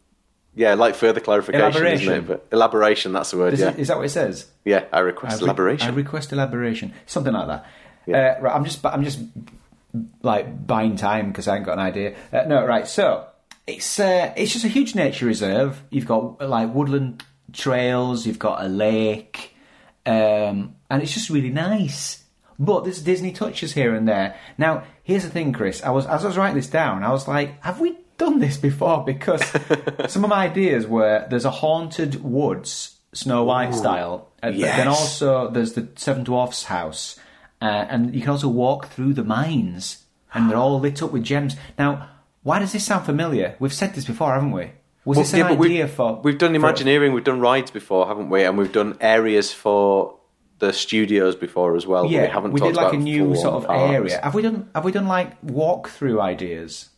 [0.56, 2.28] yeah, like further clarification, isn't it?
[2.28, 3.54] But elaboration, that's the word.
[3.54, 4.48] Is, yeah, it, is that what it says?
[4.66, 4.86] yeah.
[4.92, 5.88] I I request re- elaboration.
[5.88, 7.66] I request elaboration, something like that.
[8.06, 8.36] Yeah.
[8.38, 9.20] Uh, right, I'm just, I'm just
[10.22, 12.16] like buying time because I ain't got an idea.
[12.32, 12.88] Uh, no, right.
[12.88, 13.26] So
[13.66, 15.82] it's, uh, it's just a huge nature reserve.
[15.90, 18.28] You've got like woodland trails.
[18.28, 19.56] You've got a lake,
[20.06, 22.24] um, and it's just really nice.
[22.60, 24.36] But there's Disney touches here and there.
[24.60, 25.84] Now, here's the thing, Chris.
[25.84, 28.58] I was as I was writing this down, I was like, have we done this
[28.58, 29.04] before?
[29.04, 29.42] Because
[30.08, 34.88] some of my ideas were there's a haunted woods, Snow White style, And but then
[34.88, 37.20] also there's the Seven Dwarfs house,
[37.62, 41.24] uh, and you can also walk through the mines, and they're all lit up with
[41.24, 41.56] gems.
[41.78, 42.10] Now,
[42.44, 43.56] why does this sound familiar?
[43.60, 44.72] We've said this before, haven't we?
[45.06, 46.22] Was Well, this an yeah, idea we've, for?
[46.24, 48.44] We've done for- Imagineering, we've done rides before, haven't we?
[48.44, 50.18] And we've done areas for
[50.60, 52.06] the studios before as well.
[52.10, 54.20] Yeah, we haven't we talked did like a new sort of area.
[54.24, 54.70] Have we done?
[54.74, 56.90] Have we done like walkthrough ideas?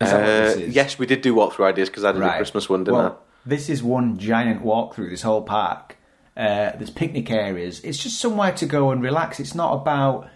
[0.00, 0.74] Is that what Uh, this is?
[0.74, 3.68] yes, we did do walkthrough ideas because I did a Christmas one, didn't well, this
[3.68, 5.10] is one giant walkthrough.
[5.10, 5.96] This whole park.
[6.36, 7.80] Uh, there's picnic areas.
[7.84, 9.40] It's just somewhere to go and relax.
[9.40, 10.28] It's not about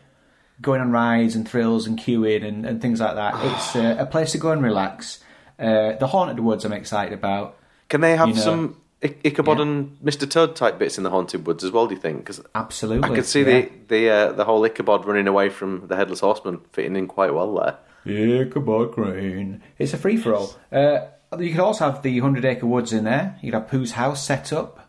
[0.61, 3.35] going on rides and thrills and queuing and, and things like that.
[3.55, 5.21] It's uh, a place to go and relax.
[5.59, 7.57] Uh, the haunted woods I'm excited about.
[7.89, 9.63] Can they have you know- some I- Ichabod Yeah.
[9.65, 10.29] and Mr.
[10.29, 11.87] Toad type bits in the Haunted Woods as well?
[11.87, 12.19] Do you think?
[12.19, 13.47] Because Absolutely, I could see yeah.
[13.47, 17.33] the the uh, the whole Ichabod running away from the headless horseman fitting in quite
[17.35, 17.77] well there.
[18.07, 19.63] Ichabod Crane.
[19.79, 20.55] It's a free for all.
[20.71, 21.07] Uh,
[21.39, 23.39] you could also have the Hundred Acre Woods in there.
[23.43, 24.89] You could have Pooh's house set up.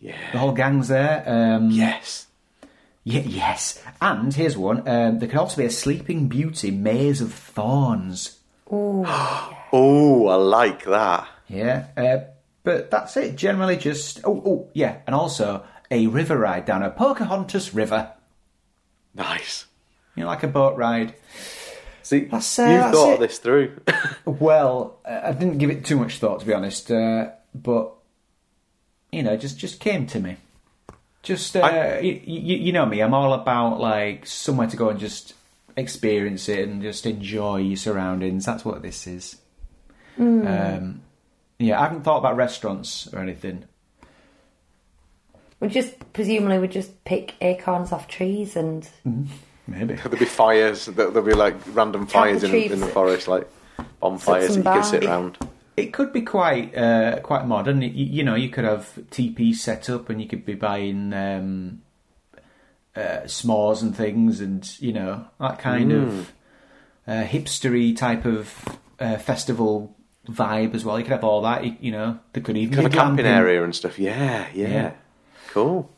[0.00, 0.16] Yeah.
[0.32, 1.24] The whole gang's there.
[1.26, 2.26] Um, Yes.
[3.06, 3.82] Yeah, yes.
[4.00, 4.88] And here's one.
[4.88, 8.38] Um, there could also be a Sleeping Beauty maze of thorns.
[8.70, 9.04] Oh,
[10.28, 11.28] I like that.
[11.46, 11.86] Yeah.
[11.98, 12.30] Uh,
[12.62, 13.36] but that's it.
[13.36, 14.20] Generally just.
[14.24, 15.00] Oh, oh, yeah.
[15.06, 18.10] And also a river ride down a Pocahontas River.
[19.14, 19.66] Nice.
[20.16, 21.14] You know, like a boat ride.
[22.04, 23.14] See, That's, uh, you that's thought it.
[23.14, 23.80] of this through.
[24.26, 26.90] Well, uh, I didn't give it too much thought, to be honest.
[26.90, 27.92] Uh, but,
[29.10, 30.36] you know, just, just came to me.
[31.22, 34.90] Just, uh, I- y- y- you know me, I'm all about, like, somewhere to go
[34.90, 35.32] and just
[35.76, 38.44] experience it and just enjoy your surroundings.
[38.44, 39.36] That's what this is.
[40.18, 41.00] Um,
[41.58, 43.64] yeah, I haven't thought about restaurants or anything.
[45.60, 48.86] We just presumably would just pick acorns off trees and
[49.66, 49.94] Maybe.
[49.94, 50.86] There'll be fires.
[50.86, 53.48] there- There'll be like random fires in, in the forest, like
[54.00, 55.38] bonfires that some you can sit around.
[55.76, 57.82] It could be quite uh, quite modern.
[57.82, 61.82] You, you know, you could have TP set up, and you could be buying um,
[62.94, 66.32] uh, s'mores and things, and you know that kind of
[67.08, 68.54] uh, hipstery type of
[69.00, 69.96] uh, festival
[70.28, 70.96] vibe as well.
[70.98, 71.64] You could have all that.
[71.64, 73.28] You, you know, there could even Kind be of a camping glamping.
[73.36, 73.98] area and stuff.
[73.98, 74.68] Yeah, yeah.
[74.68, 74.92] Yeah.
[75.48, 75.90] Cool.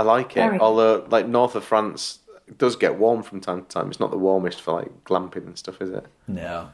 [0.00, 0.40] I like it.
[0.40, 0.58] Very.
[0.58, 3.88] Although, like north of France, it does get warm from time to time.
[3.90, 6.04] It's not the warmest for like glamping and stuff, is it?
[6.26, 6.70] No,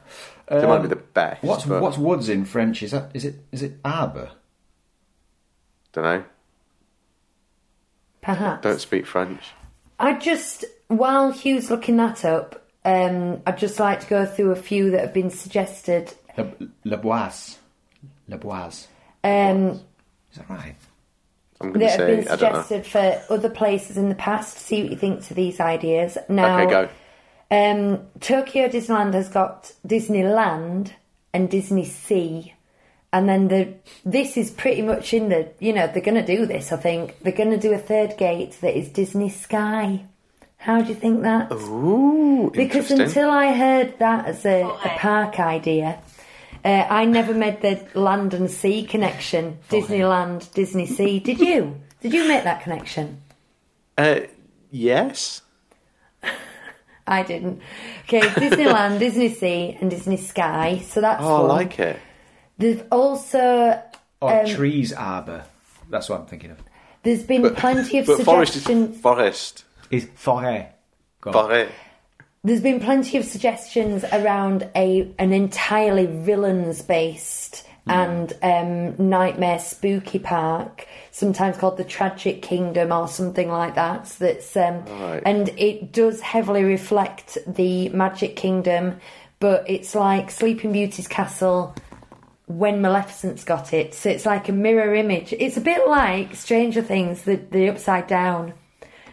[0.49, 1.43] It might be Um, the best.
[1.43, 2.81] What's but what's woods in French?
[2.83, 4.31] Is that is it is it arbor?
[5.93, 6.23] Don't know.
[8.21, 8.61] perhaps.
[8.63, 9.41] Don't speak French.
[9.99, 14.55] I just, while Hugh's looking that up, um, I'd just like to go through a
[14.55, 16.13] few that have been suggested.
[16.37, 16.51] Le,
[16.83, 17.31] Le Bois.
[18.27, 18.69] Le Bois.
[19.23, 19.69] Um,
[20.31, 20.75] Is that right?
[21.61, 22.61] I'm going to that have say been I don't know.
[22.63, 22.85] suggested
[23.27, 24.57] for other places in the past.
[24.57, 26.17] See what you think to these ideas.
[26.29, 26.89] Now, Okay, go.
[27.49, 30.91] Um, Tokyo Disneyland has got Disneyland
[31.33, 32.53] and Disney Sea,
[33.13, 33.73] and then the
[34.05, 36.71] this is pretty much in the you know they're going to do this.
[36.71, 40.05] I think they're going to do a third gate that is Disney Sky.
[40.57, 41.51] How do you think that?
[41.51, 43.01] Ooh, because interesting.
[43.01, 45.99] until I heard that as a, a park idea,
[46.67, 49.59] uh, I never made the land and sea connection.
[49.69, 51.19] Disneyland, Disney Sea.
[51.19, 51.59] Did you?
[52.01, 53.21] Did you make that connection?
[53.97, 54.19] Uh,
[54.71, 55.41] yes.
[57.07, 57.61] I didn't.
[58.03, 60.79] Okay, Disneyland, Disney Sea, and Disney Sky.
[60.85, 61.99] So that's Oh, I like it.
[62.57, 63.81] There's also
[64.19, 65.45] Or Um, trees arbor.
[65.89, 66.57] That's what I'm thinking of.
[67.03, 68.95] There's been plenty of But forest suggestions.
[68.95, 69.63] is forest.
[69.89, 70.67] Is forêt.
[71.21, 71.31] Go.
[71.31, 71.69] Forêt.
[72.43, 80.19] There's been plenty of suggestions around a an entirely villains based and um, nightmare spooky
[80.19, 84.05] park, sometimes called the Tragic Kingdom or something like that.
[84.19, 85.21] That's um, Right.
[85.25, 88.99] and it does heavily reflect the Magic Kingdom,
[89.39, 91.75] but it's like Sleeping Beauty's castle
[92.47, 93.93] when Maleficent's got it.
[93.93, 95.33] So it's like a mirror image.
[95.37, 98.53] It's a bit like Stranger Things, the the upside down.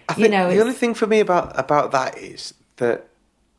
[0.08, 3.06] I You know, the only thing for me about about that is that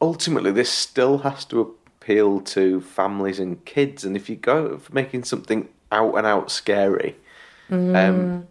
[0.02, 1.62] ultimately this still has to
[2.02, 6.52] appeal to families and kids, and if you go for making something out and out
[6.52, 7.16] scary,
[7.70, 7.96] Mm.
[8.10, 8.48] um,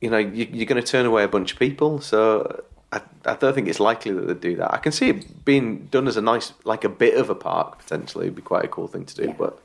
[0.00, 2.00] you know you, you're going to turn away a bunch of people.
[2.00, 4.74] So I, I don't think it's likely that they'd do that.
[4.74, 7.78] I can see it being done as a nice, like a bit of a park
[7.78, 8.24] potentially.
[8.26, 9.34] It'd be quite a cool thing to do, Yeah.
[9.38, 9.60] but.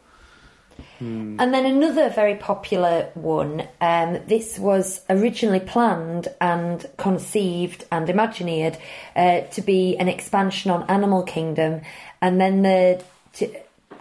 [1.40, 3.68] And then another very popular one.
[3.82, 8.78] Um, this was originally planned and conceived and imagineered
[9.16, 11.82] uh, to be an expansion on Animal Kingdom,
[12.22, 13.04] and then the.
[13.34, 13.56] T-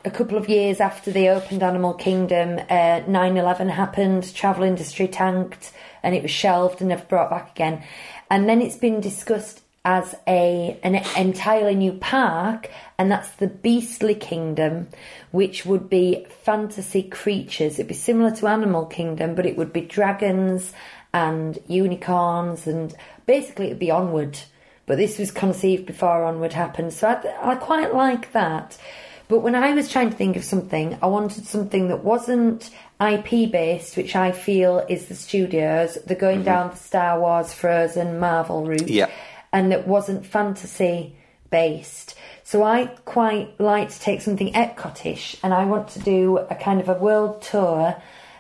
[0.07, 5.73] a couple of years after they opened Animal Kingdom, uh, 9-11 happened, travel industry tanked,
[6.03, 7.83] and it was shelved and never brought back again.
[8.31, 14.15] And then it's been discussed as a an entirely new park, and that's the Beastly
[14.15, 14.89] Kingdom,
[15.31, 17.75] which would be fantasy creatures.
[17.75, 20.73] It'd be similar to Animal Kingdom, but it would be dragons
[21.13, 22.95] and unicorns, and
[23.27, 24.39] basically it'd be Onward.
[24.87, 28.79] But this was conceived before Onward happened, so I, I quite like that.
[29.29, 32.71] But when I was trying to think of something, I wanted something that wasn't
[33.01, 35.99] IP based, which I feel is the studios.
[36.07, 36.45] They're going mm-hmm.
[36.45, 39.11] down the Star Wars, Frozen, Marvel route Yeah.
[39.55, 41.17] And that wasn't fantasy
[41.49, 42.17] based.
[42.43, 46.81] So I quite like to take something Epcotish, and I want to do a kind
[46.81, 47.97] of a world tour,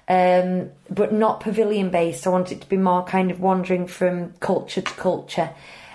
[0.09, 2.27] um, but not pavilion based.
[2.27, 5.51] I want it to be more kind of wandering from culture to culture,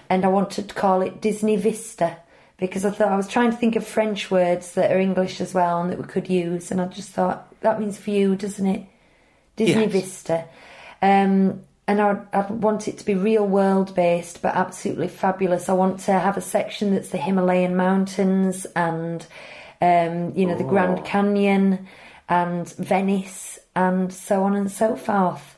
[0.10, 2.18] and I wanted to call it Disney Vista
[2.58, 5.54] because I thought I was trying to think of French words that are English as
[5.54, 8.86] well and that we could use, and I just thought that means view, doesn't it?
[9.58, 9.92] Disney Yes.
[9.92, 10.46] Vista.
[11.02, 15.70] Um, and I, I want it to be real world based, but absolutely fabulous.
[15.70, 19.26] I want to have a section that's the Himalayan mountains and,
[19.82, 21.88] um, you know, the Grand Canyon
[22.30, 25.58] and Venice and so on and so forth.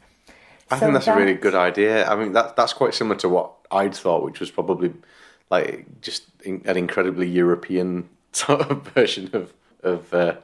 [0.69, 2.07] I So think that's a really good idea.
[2.07, 4.93] I mean, that that's quite similar to what I'd thought, which was probably
[5.49, 9.51] like just in, an incredibly European sort of version of
[9.83, 10.35] of uh,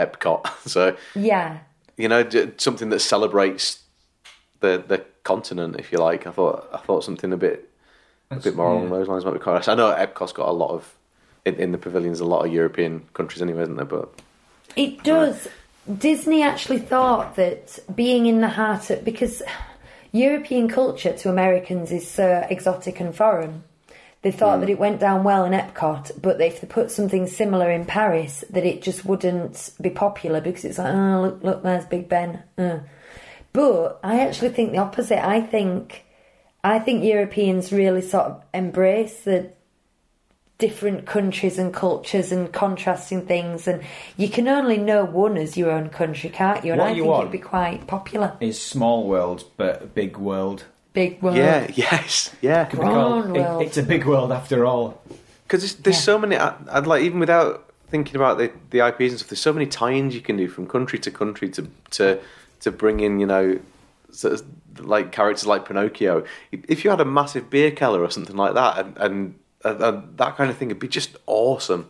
[0.00, 0.46] Epcot.
[0.66, 1.58] So Yeah.
[1.98, 3.82] you know, something that celebrates
[4.60, 6.26] the the continent, if you like.
[6.26, 7.68] I thought I thought something a bit
[8.30, 9.68] a bit more along those lines might be quite nice.
[9.68, 10.94] I know Epcot's got a lot of
[11.44, 13.84] in, in the pavilions, a lot of European countries anyway, isn't there?
[13.84, 14.08] But
[14.76, 15.48] It does.
[15.98, 19.42] Disney actually thought that being in the heart of because
[20.12, 23.64] European culture to Americans is so exotic and foreign.
[24.22, 27.70] They thought that it went down well in Epcot, but if they put something similar
[27.70, 31.86] in Paris, that it just wouldn't be popular because it's like, oh look, look, there's
[31.86, 32.42] Big Ben.
[32.58, 32.78] Uh.
[33.56, 35.24] But I actually think the opposite.
[35.26, 36.04] I think,
[36.62, 39.50] I think Europeans really sort of embrace the
[40.58, 43.82] different countries and cultures and contrasting things and
[44.16, 47.02] you can only know one as your own country can't you and What i you
[47.02, 50.64] think want- it'd be quite popular Is small world, but a big world.
[50.94, 52.64] big world yeah, yes, yeah.
[52.64, 55.02] Could be called- Small it- it's a big world after all.
[55.46, 56.00] Because there's, there's Yeah.
[56.02, 56.36] so many.
[56.38, 59.28] I- I'd like even without thinking about the the IPs and stuff.
[59.28, 62.18] There's so many tie-ins you can do from country to country to to
[62.66, 63.18] to bring in.
[63.18, 63.60] You know,
[64.10, 64.44] sort of
[64.80, 66.24] like characters like Pinocchio.
[66.52, 68.98] If you had a massive beer keller or something like that, and
[69.64, 71.88] and, that kind of thing, it'd be just awesome.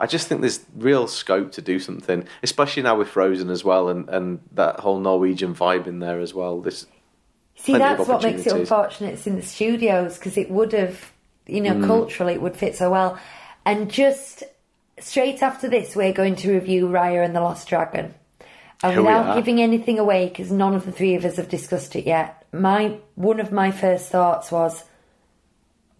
[0.00, 3.88] I just think there's real scope to do something, especially now with Frozen as well,
[3.88, 6.60] and, and that whole Norwegian vibe in there as well.
[6.60, 6.86] This
[7.58, 11.12] see that's what makes it unfortunate it's in the studios because it would have
[11.46, 11.78] you Mm.
[11.80, 13.18] know culturally it would fit so well
[13.64, 14.44] and just
[15.00, 18.14] straight after this we're going to review raya and the lost dragon
[18.82, 19.34] and Here we without are.
[19.36, 22.96] giving anything away because none of the three of us have discussed it yet my
[23.14, 24.84] one of my first thoughts was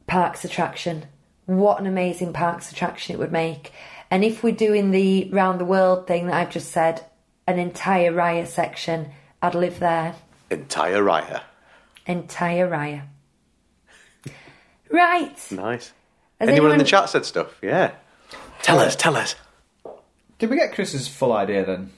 [0.07, 1.05] parks attraction.
[1.47, 3.73] What an amazing parks attraction it would make.
[4.11, 7.05] And if we're doing the round the world thing that I've just said,
[7.47, 9.11] an entire Raya section,
[9.43, 10.15] I'd live there.
[10.51, 11.43] entire Raya,
[12.07, 13.03] Entire Raya.
[14.91, 15.37] Right.
[15.51, 15.93] nice.
[16.41, 17.59] Has anyone, in the chat said stuff?
[17.63, 17.93] Yeah.
[18.63, 19.35] Tell us, tell us.
[20.39, 21.93] Did we get Chris's full idea then?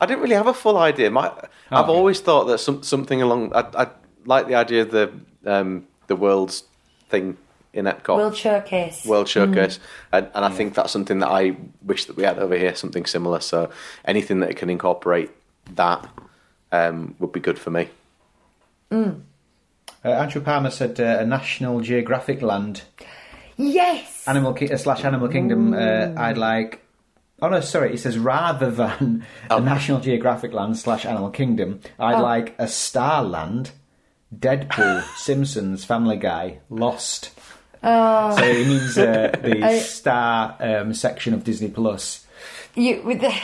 [0.00, 1.10] I didn't really have a full idea.
[1.10, 1.32] My,
[1.70, 1.92] I've okay.
[1.92, 3.54] always thought that some, something along.
[3.54, 3.86] I, I
[4.24, 5.12] like the idea of the
[5.44, 6.64] um, the world's
[7.08, 7.36] thing
[7.72, 9.04] in Epcot, World Showcase.
[9.06, 9.78] World Showcase,
[10.12, 13.06] and, and I think that's something that I wish that we had over here, something
[13.06, 13.40] similar.
[13.40, 13.70] So
[14.04, 15.30] anything that can incorporate
[15.74, 16.08] that
[16.72, 17.88] um, would be good for me.
[20.06, 22.82] Uh, Andrew Palmer said uh, a National Geographic land.
[23.56, 24.26] Yes.
[24.28, 25.74] Animal Ki- uh, slash Animal Kingdom.
[25.74, 26.85] Uh, I'd like.
[27.42, 27.90] Oh no, sorry.
[27.90, 32.22] He says rather than a National Geographic land slash Animal Kingdom, I'd Oh.
[32.22, 33.72] like a Star Land,
[34.34, 37.30] Deadpool, Simpsons, Family Guy, Lost.
[37.82, 42.24] Oh, So he means uh, the I- Star um, section of Disney Plus.
[42.74, 43.34] you with the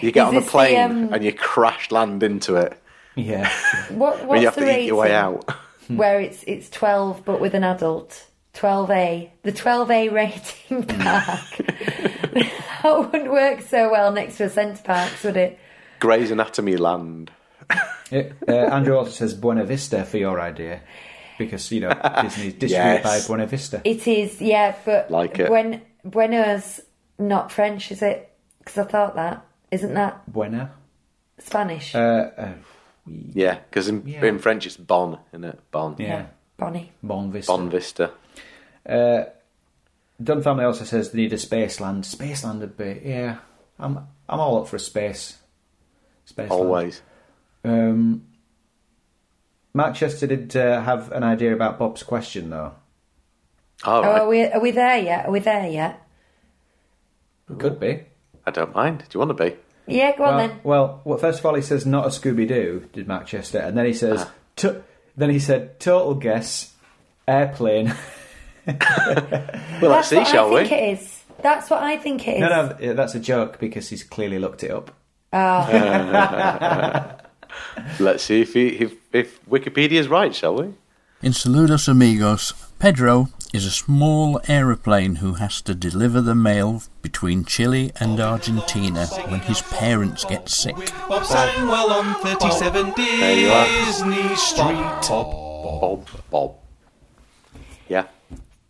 [0.00, 2.80] You get on a this the, plane um, and you crash land into it,
[3.16, 3.50] Yeah.
[3.90, 4.24] what?
[4.26, 4.82] What's you have the to rating?
[4.84, 5.44] eat your way out.
[5.88, 8.26] Where it's it's twelve, but with an adult.
[8.58, 11.38] Twelve A, the twelve A rating park.
[11.58, 15.60] that wouldn't work so well next to a Center Parcs, would it?
[16.00, 17.30] Grey's Anatomy land.
[18.10, 20.80] Yeah, uh, Andrew also says Buena Vista for your idea.
[21.38, 21.90] Because, you know,
[22.22, 23.80] Disney's distributed by Buena Vista.
[23.84, 25.46] It is, yeah, but Like it.
[25.48, 26.80] Buen, Buenos
[27.16, 28.28] not French, is it?
[28.58, 30.72] Because I thought that isn't that Buena?
[31.38, 31.94] Spanish?
[31.94, 32.52] Uh, uh,
[33.06, 34.24] Yeah, because in, Yeah.
[34.24, 35.60] in French it's Bon, isn't it?
[35.70, 35.94] Bon.
[35.98, 36.26] yeah.
[36.56, 36.90] Bonnie.
[37.04, 37.52] Bon Vista.
[37.52, 38.10] Bon Vista.
[38.88, 39.24] Uh,
[40.22, 42.04] Dunn family also says they need a space land.
[42.06, 43.38] Space land would be yeah.
[43.78, 45.38] I'm I'm all up for a space.
[46.24, 46.60] Space land.
[46.62, 47.02] Always.
[47.64, 48.24] Um,
[49.74, 52.72] Mark Chester did uh, have an idea about Bob's question though.
[53.84, 55.26] All Oh, are we are we there yet?
[55.26, 56.02] Are we there yet?
[57.58, 58.04] Could be.
[58.46, 58.98] I don't mind.
[59.00, 59.56] Do you want to be?
[59.86, 60.60] Yeah, go on then.
[60.64, 62.88] well, well, first of all, he says not a Scooby Doo.
[62.92, 64.32] Did Mark Chester, and then he says, Ah.
[64.56, 64.82] to-
[65.16, 66.74] then he said total guess,
[67.26, 67.94] airplane.
[69.80, 70.68] Well, let's see, what shall I we?
[70.68, 71.22] think it is.
[71.42, 72.40] That's what I think it is.
[72.40, 74.90] no, no, uh, that's a joke because he's clearly looked it up.
[75.32, 75.68] Oh,
[78.00, 80.74] Let's see if, he, if if Wikipedia's right, shall we?
[81.22, 87.44] In Saludos Amigos, Pedro is a small aeroplane who has to deliver the mail between
[87.44, 90.76] Chile and Argentina when his parents get sick.
[91.08, 93.66] Bob Sangwell on 37 There you are.
[93.86, 95.08] Disney Street.
[95.08, 96.54] Bob, Bob.
[96.54, 96.58] Yeah,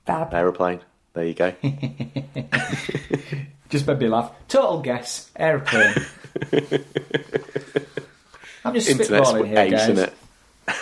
[0.08, 0.32] Fab.
[0.34, 0.80] aeroplane.
[1.12, 1.52] There you go.
[3.68, 4.32] Just made me laugh.
[4.48, 5.94] Total guess, airplane.
[8.64, 9.88] I'm just Internet's spitballing here, ace, guys.
[9.90, 10.14] isn't it?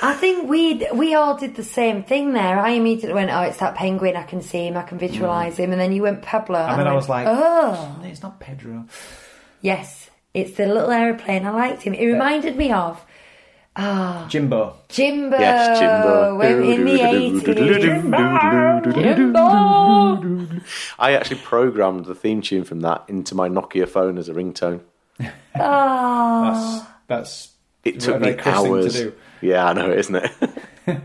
[0.03, 2.59] I think we we all did the same thing there.
[2.59, 4.17] I immediately went, "Oh, it's that penguin.
[4.17, 4.77] I can see him.
[4.77, 5.59] I can visualise mm.
[5.59, 8.41] him." And then you went Pablo, And then I went, was like, "Oh, It's not
[8.41, 8.87] Pedro.
[9.61, 11.47] yes, it's the little aeroplane.
[11.47, 11.95] I liked him.
[11.95, 13.05] It reminded me of
[13.79, 14.27] Ah.
[14.29, 14.75] Jimbo.
[14.89, 15.37] Jimbo.
[15.39, 16.37] Yes, Jimbo.
[16.37, 17.43] when- in the eighties.
[18.95, 19.39] Jimbo.
[20.99, 24.81] I actually programmed the theme tune from that into my Nokia phone as a ringtone.
[25.21, 27.49] Oh, That's that's
[27.85, 28.95] It took me Chris thing hours.
[28.95, 29.13] to do.
[29.41, 31.01] Yeah, I know, isn't it?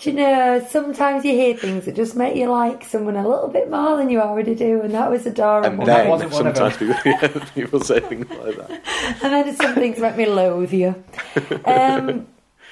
[0.00, 0.66] Do you know?
[0.70, 4.10] Sometimes you hear things that just make you like someone a little bit more than
[4.10, 5.70] you already do, and that was adorable.
[5.70, 8.70] and that then wasn't one of sometimes people, yeah, people say things like that.
[9.22, 10.96] and then some things make me loathe you.
[11.64, 12.26] Um,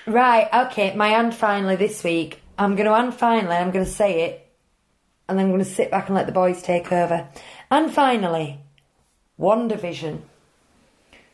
[0.05, 2.41] right, okay, my and finally this week.
[2.59, 4.47] I'm going to and finally, I'm going to say it,
[5.29, 7.29] and then I'm going to sit back and let the boys take over.
[7.70, 8.59] And finally,
[9.39, 10.20] WandaVision.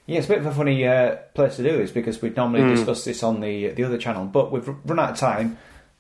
[0.07, 2.75] Yeah, it's a bit of a funny uh, place to do this because we'd normally
[2.75, 5.59] discuss this on the the other channel, but we've run out of time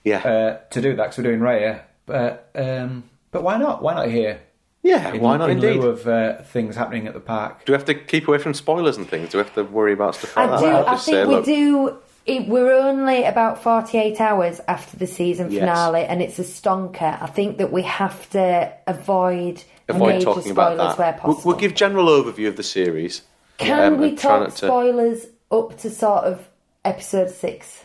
[0.08, 0.18] Yeah.
[0.18, 1.82] uh, to do that because we're doing Raya.
[2.06, 3.82] But um, but why not?
[3.82, 4.40] Why not here?
[4.82, 5.80] yeah, In, why not in indeed?
[5.80, 7.64] lieu of uh, things happening at the park.
[7.66, 9.30] Do we have to keep away from spoilers and things?
[9.30, 10.60] Do we have to worry about stuff like I that?
[10.60, 10.66] do.
[10.66, 11.98] I'll I think say, we look, do.
[12.26, 15.60] It, we're only about 48 hours after the season Yes.
[15.60, 17.20] finale, and it's a stonker.
[17.22, 20.98] I think that we have to avoid, avoid major talking about spoilers that.
[20.98, 21.50] where We'll, possible.
[21.52, 23.22] we'll give general overview of the series.
[23.56, 26.46] Can um, we talk not to- spoilers up to sort of
[26.84, 27.84] episode six?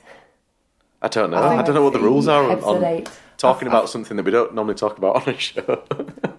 [1.04, 1.38] I don't know.
[1.38, 3.10] I I, don't know what the rules are on, on eight.
[3.38, 5.84] talking about something that we don't normally talk about on a show.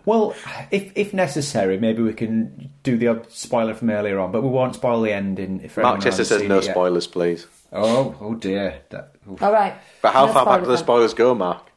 [0.07, 0.35] Well,
[0.71, 4.51] if if necessary, maybe we can do the odd spoiler from earlier on, but we
[4.51, 5.63] won't spoil the ending.
[5.65, 7.47] If anyone Mark Chester says no spoilers, please.
[7.73, 8.83] Oh, oh dear.
[8.91, 9.43] That, oof.
[9.43, 9.75] All right.
[10.03, 11.71] But how No far back do the spoilers spoilers go, Mark?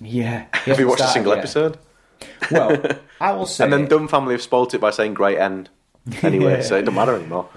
[0.00, 0.46] Yeah.
[0.52, 1.78] Have you watched a single episode?
[2.50, 2.82] Well,
[3.20, 3.62] I will say.
[3.62, 5.70] And then Dumb Family have spoilt it by saying great end.
[6.22, 6.62] Anyway, Yeah.
[6.62, 7.48] so it doesn't matter anymore.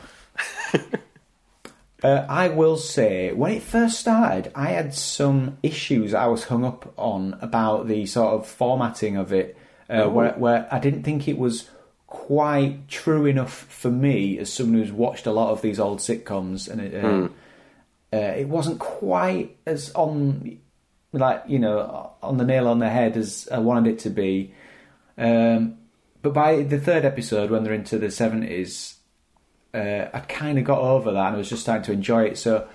[2.04, 6.66] Uh, I will say, when it first started, I had some issues I was hung
[6.66, 9.56] up on about the sort of formatting of it,
[9.88, 11.70] uh, where, where I didn't think it was
[12.08, 16.68] quite true enough for me as someone who's watched a lot of these old sitcoms,
[16.68, 17.28] and it, uh,
[18.12, 20.60] uh, it wasn't quite as on,
[21.14, 24.54] like you know, on the nail on the head as I wanted it to be.
[25.18, 25.78] Um,
[26.24, 28.98] but by the third episode, when they're into the seventies,
[29.74, 32.38] uh, I kind of got over that and I was just starting to enjoy it.
[32.38, 32.68] So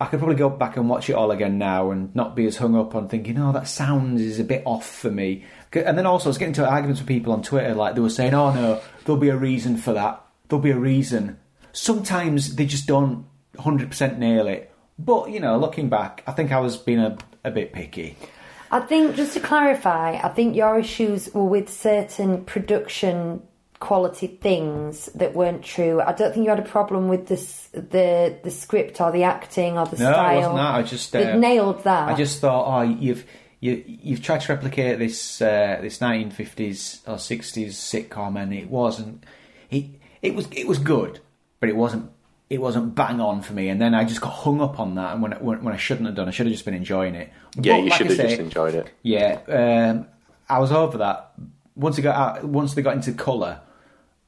[0.00, 2.56] I could probably go back and watch it all again now and not be as
[2.56, 5.44] hung up on thinking, oh, that sound is a bit off for me.
[5.72, 8.10] And then also, I was getting into arguments with people on Twitter, like they were
[8.10, 10.20] saying, oh no, there'll be a reason for that.
[10.48, 11.38] There'll be a reason.
[11.72, 13.26] Sometimes they just don't
[13.56, 14.72] 100% nail it.
[14.98, 18.16] But you know, looking back, I think I was being a, a bit picky.
[18.72, 23.42] I think, just to clarify, I think your issues were with certain production
[23.82, 26.00] quality things that weren't true.
[26.00, 29.76] I don't think you had a problem with this, the the script or the acting
[29.76, 30.32] or the No, style.
[30.32, 30.74] it wasn't that.
[30.76, 32.08] I just uh, nailed that.
[32.08, 33.24] I just thought, oh, you've
[33.60, 39.24] you you've tried to replicate this uh, this 1950s or 60s sitcom, and it wasn't.
[39.70, 39.86] It
[40.22, 41.20] it was it was good,
[41.60, 42.10] but it wasn't
[42.50, 43.68] it wasn't bang on for me.
[43.68, 45.78] And then I just got hung up on that, and when I- when, when I
[45.78, 47.30] shouldn't have done, I should have just been enjoying it.
[47.56, 48.86] Yeah, But you like should I have say, just enjoyed it.
[49.02, 50.06] Yeah, um,
[50.48, 51.32] I was over that
[51.74, 52.44] once they got out.
[52.44, 53.60] Once they got into colour,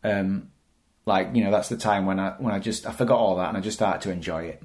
[0.05, 0.50] um,
[1.07, 3.48] like you know, that's the time when I when I just I forgot all that
[3.48, 4.62] and I just started to enjoy it.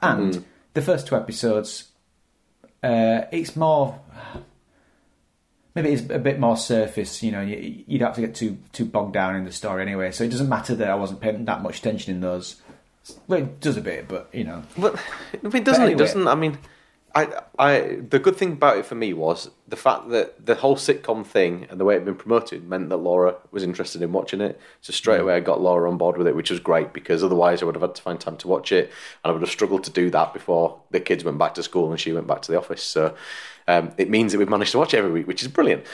[0.00, 0.44] And
[0.74, 1.88] the first two episodes,
[2.82, 3.98] uh, it's more
[5.74, 7.22] maybe it's a bit more surface.
[7.22, 9.82] You know, you, you don't have to get too too bogged down in the story
[9.82, 10.12] anyway.
[10.12, 12.60] So it doesn't matter that I wasn't paying that much attention in those.
[13.26, 15.00] Well, it does a bit, but you know, But
[15.32, 15.82] it doesn't.
[15.82, 15.92] anyway.
[15.94, 16.28] It doesn't.
[16.28, 16.58] I mean,
[17.18, 17.98] I, I.
[18.08, 21.66] The good thing about it for me was the fact that the whole sitcom thing
[21.68, 24.60] and the way it had been promoted meant that Laura was interested in watching it.
[24.82, 27.60] So straight away, I got Laura on board with it, which was great because otherwise,
[27.60, 28.92] I would have had to find time to watch it,
[29.24, 31.90] and I would have struggled to do that before the kids went back to school
[31.90, 32.84] and she went back to the office.
[32.84, 33.16] So
[33.66, 35.84] um, it means that we've managed to watch it every week, which is brilliant.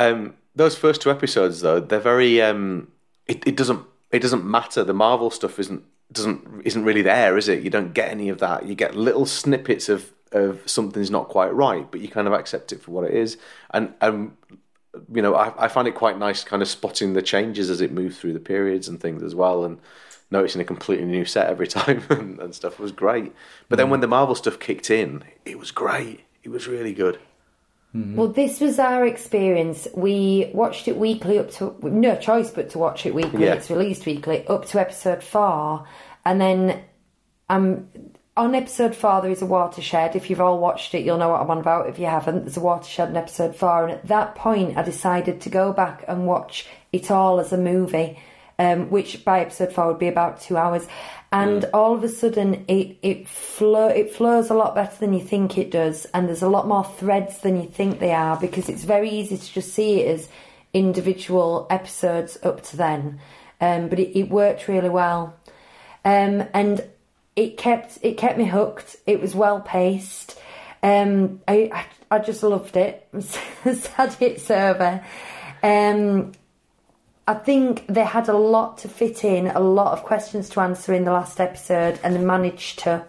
[0.00, 2.42] Um, those first two episodes, though, they're very.
[2.42, 2.88] Um,
[3.26, 3.86] it, it doesn't.
[4.10, 4.82] It doesn't matter.
[4.82, 7.62] The Marvel stuff isn't doesn't isn't really there, is it?
[7.62, 8.66] You don't get any of that.
[8.66, 12.72] You get little snippets of of something's not quite right, but you kind of accept
[12.72, 13.38] it for what it is.
[13.72, 14.36] And and
[15.12, 17.92] you know, I, I find it quite nice, kind of spotting the changes as it
[17.92, 19.78] moves through the periods and things as well, and
[20.30, 23.32] noticing a completely new set every time and, and stuff was great.
[23.68, 23.90] But then mm.
[23.90, 26.20] when the Marvel stuff kicked in, it was great.
[26.42, 27.18] It was really good.
[27.94, 28.16] Mm-hmm.
[28.16, 29.86] Well, this was our experience.
[29.94, 33.44] We watched it weekly up to no choice but to watch it weekly.
[33.44, 33.54] Yeah.
[33.54, 35.86] It's released weekly up to episode four,
[36.24, 36.82] and then
[37.48, 37.88] um,
[38.36, 40.16] on episode four there is a watershed.
[40.16, 41.88] If you've all watched it, you'll know what I'm on about.
[41.88, 45.40] If you haven't, there's a watershed in episode four, and at that point, I decided
[45.42, 48.18] to go back and watch it all as a movie.
[48.56, 50.86] Um, which by episode four would be about two hours,
[51.32, 55.18] and all of a sudden it it flow it flows a lot better than you
[55.18, 58.68] think it does, and there's a lot more threads than you think they are because
[58.68, 60.28] it's very easy to just see it as
[60.72, 63.18] individual episodes up to then,
[63.60, 65.34] um, but it, it worked really well,
[66.04, 66.88] um, and
[67.36, 68.96] it kept it kept me hooked.
[69.06, 70.38] It was well paced.
[70.82, 73.06] Um, I, I I just loved it.
[73.20, 75.04] Sad it's over.
[75.62, 76.32] Um,
[77.26, 80.92] I think they had a lot to fit in, a lot of questions to answer
[80.92, 83.04] in the last episode, and they managed to.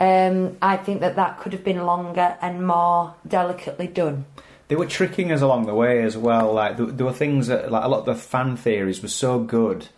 [0.00, 4.24] Um, I think that that could have been longer and more delicately done.
[4.68, 6.52] they were tricking us along the way as well.
[6.54, 9.38] Like there, there were things that, like a lot of the fan theories were so
[9.38, 9.88] good.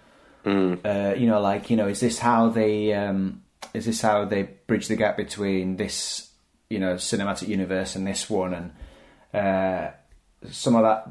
[0.45, 3.43] Uh, you know, like you know, is this how they um,
[3.77, 6.31] is this how they bridge the gap between this
[6.69, 8.55] you know cinematic universe and this one?
[8.55, 8.73] And
[9.35, 9.91] uh,
[10.51, 11.09] some of that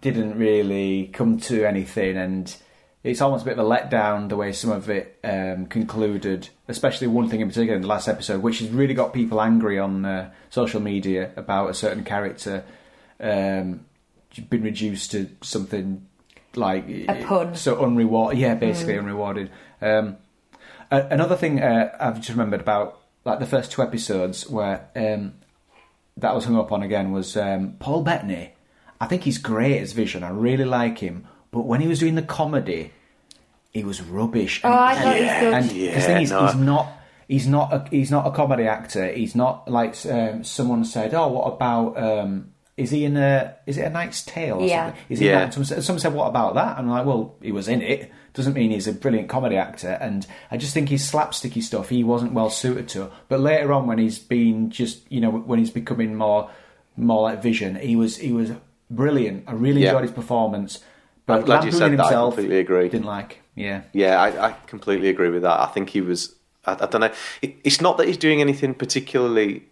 [0.00, 2.54] didn't really come to anything, and
[3.04, 6.48] it's almost a bit of a letdown the way some of it um, concluded.
[6.68, 9.78] Especially one thing in particular in the last episode, which has really got people angry
[9.78, 12.64] on uh, social media about a certain character
[13.20, 13.84] um,
[14.48, 16.06] been reduced to something
[16.54, 17.54] like A pun.
[17.54, 18.38] so unrewarded.
[18.38, 19.50] Yeah, basically unrewarded.
[19.80, 20.16] Um,
[20.92, 25.34] a- another thing uh, I've just remembered about like the first two episodes where um,
[26.16, 28.52] that I was hung up on again was um, Paul Bettany.
[29.00, 30.22] I think he's great as Vision.
[30.22, 32.92] I really like him, but when he was doing the comedy,
[33.72, 34.60] he was rubbish.
[34.62, 35.54] Oh, I thought he was good.
[35.54, 36.46] And Yeah, the thing is, no.
[36.46, 36.92] he's not.
[37.28, 37.72] He's not.
[37.72, 39.10] A, he's not a comedy actor.
[39.10, 41.14] He's not like um, someone said.
[41.14, 41.96] Oh, what about?
[41.96, 43.54] Um, is he in a?
[43.66, 44.56] Is it a Knight's Tale?
[44.58, 44.86] Or Yeah.
[44.86, 45.02] something?
[45.10, 45.26] Is he?
[45.26, 45.40] Yeah.
[45.44, 45.54] that?
[45.54, 48.10] Someone said, someone said, "What about that?" And I'm like, "Well, he was in it.
[48.34, 52.02] Doesn't mean he's a brilliant comedy actor." And I just think his slapsticky stuff he
[52.02, 53.10] wasn't well suited to.
[53.28, 56.48] But later on, when he's been just you know when he's becoming more
[56.96, 58.52] more like Vision, he was he was
[58.90, 59.44] brilliant.
[59.46, 59.88] I really Yeah.
[59.90, 60.78] enjoyed his performance.
[61.26, 62.02] But I'm glad you said lampooning that.
[62.04, 62.88] I himself, completely agree.
[62.88, 63.38] Didn't like.
[63.54, 63.82] Yeah.
[63.92, 65.60] Yeah, I, I completely agree with that.
[65.60, 66.34] I think he was.
[66.66, 67.12] I, I don't know.
[67.42, 69.62] It, it's not that he's doing anything particularly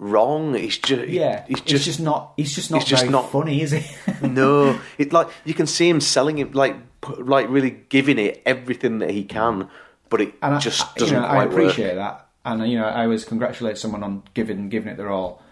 [0.00, 0.56] wrong.
[0.56, 1.08] It's just.
[1.08, 1.84] Yeah, it's just.
[1.84, 2.32] just not.
[2.36, 3.84] He's just not he's just very not- funny, is he?
[4.26, 6.74] no, it like you can see him selling it, like
[7.18, 9.68] like really giving it everything that he can,
[10.08, 11.96] but it and just I, doesn't you know, quite I appreciate work.
[11.96, 15.42] that, and you know, I always congratulate someone on giving giving it their all.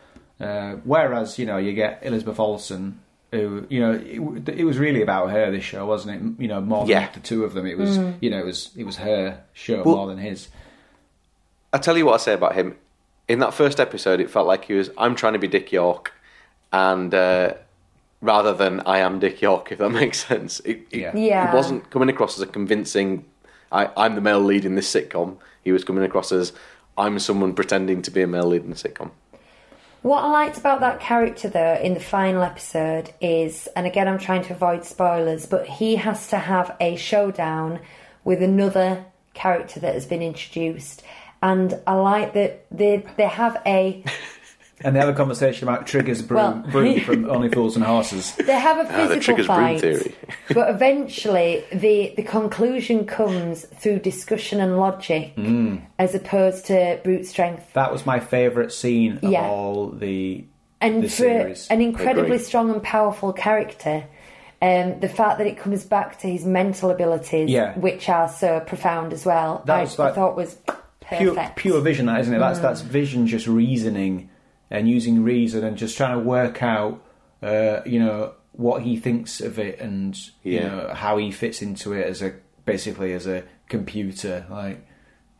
[0.40, 3.00] Uh, whereas, you know, you get Elizabeth Olsen,
[3.32, 5.50] who you know, it, it was really about her.
[5.50, 6.42] This show, wasn't it?
[6.42, 7.10] You know, more than Yeah.
[7.12, 7.66] the two of them.
[7.66, 10.48] It was, you know, it was it was her show Well- more than his.
[11.72, 12.76] I tell you what I say about him.
[13.28, 14.90] In that first episode, it felt like he was.
[14.96, 16.12] I'm trying to be Dick York,
[16.72, 17.54] and uh,
[18.20, 21.16] rather than I am Dick York, if that makes sense, it, it, Yeah.
[21.16, 21.50] Yeah.
[21.50, 23.24] it wasn't coming across as a convincing.
[23.70, 25.36] I, I'm the male lead in this sitcom.
[25.62, 26.52] He was coming across as
[26.96, 29.10] I'm someone pretending to be a male lead in a sitcom.
[30.02, 34.18] What I liked about that character, though, in the final episode is, and again, I'm
[34.18, 37.80] trying to avoid spoilers, but he has to have a showdown
[38.24, 39.04] with another
[39.34, 41.02] character that has been introduced.
[41.42, 44.02] And I like that they they have a
[44.84, 48.32] And they have a conversation about Trigger's broom, Well- broom from Only Fools and Horses.
[48.36, 50.14] they have a Ah, the physical Trigger's broom fight, theory.
[50.54, 55.80] but eventually the the conclusion comes through discussion and logic, Mm.
[55.98, 57.72] as opposed to brute strength.
[57.72, 59.48] That was my favourite scene of Yeah.
[59.48, 60.44] all the
[60.80, 61.66] and the for series.
[61.70, 64.04] an incredibly strong and powerful character,
[64.62, 67.74] um, the fact that it comes back to his mental abilities, Yeah.
[67.76, 70.56] which are so profound as well, That I, was like I thought was
[71.16, 71.56] pure, perfect.
[71.56, 72.38] pure vision, that isn't it?
[72.38, 74.28] That's that's vision, just reasoning
[74.70, 77.02] and using reason and just trying to work out,
[77.42, 81.92] uh, you know, what he thinks of it and you know how he fits into
[81.92, 82.34] it as a
[82.64, 84.46] basically as a computer.
[84.50, 84.86] Like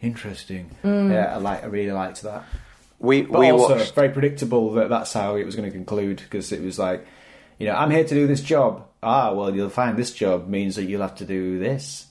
[0.01, 0.71] interesting.
[0.85, 1.63] Yeah, I like.
[1.65, 2.45] I really liked that.
[3.01, 3.95] We But we also watched.
[3.95, 7.07] very predictable that that's how it was going to conclude because it was like,
[7.59, 8.87] you know, I'm here to do this job.
[9.03, 12.07] Ah, well, you'll find this job means that you'll have to do this.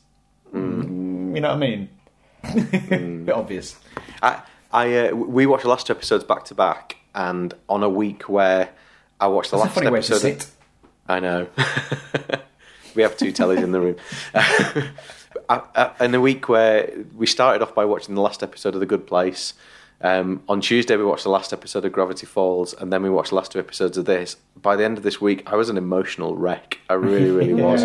[0.53, 1.89] Mm, you know what I mean?
[2.53, 3.77] Bit obvious.
[4.21, 4.41] I,
[4.71, 8.29] I uh, we watched the last two episodes back to back, and on a week
[8.29, 8.69] where
[9.19, 10.19] I watched the That's a last way episode.
[10.19, 10.47] sit.
[11.07, 11.47] I know.
[12.95, 13.95] we have two tellies in the room.
[15.49, 18.79] I, I, in a week where we started off by watching the last episode of
[18.79, 19.53] The Good Place.
[19.99, 23.29] Um, on Tuesday, we watched the last episode of Gravity Falls, and then we watched
[23.29, 24.35] the last two episodes of this.
[24.61, 26.79] By the end of this week, I was an emotional wreck.
[26.89, 27.83] I really, really was.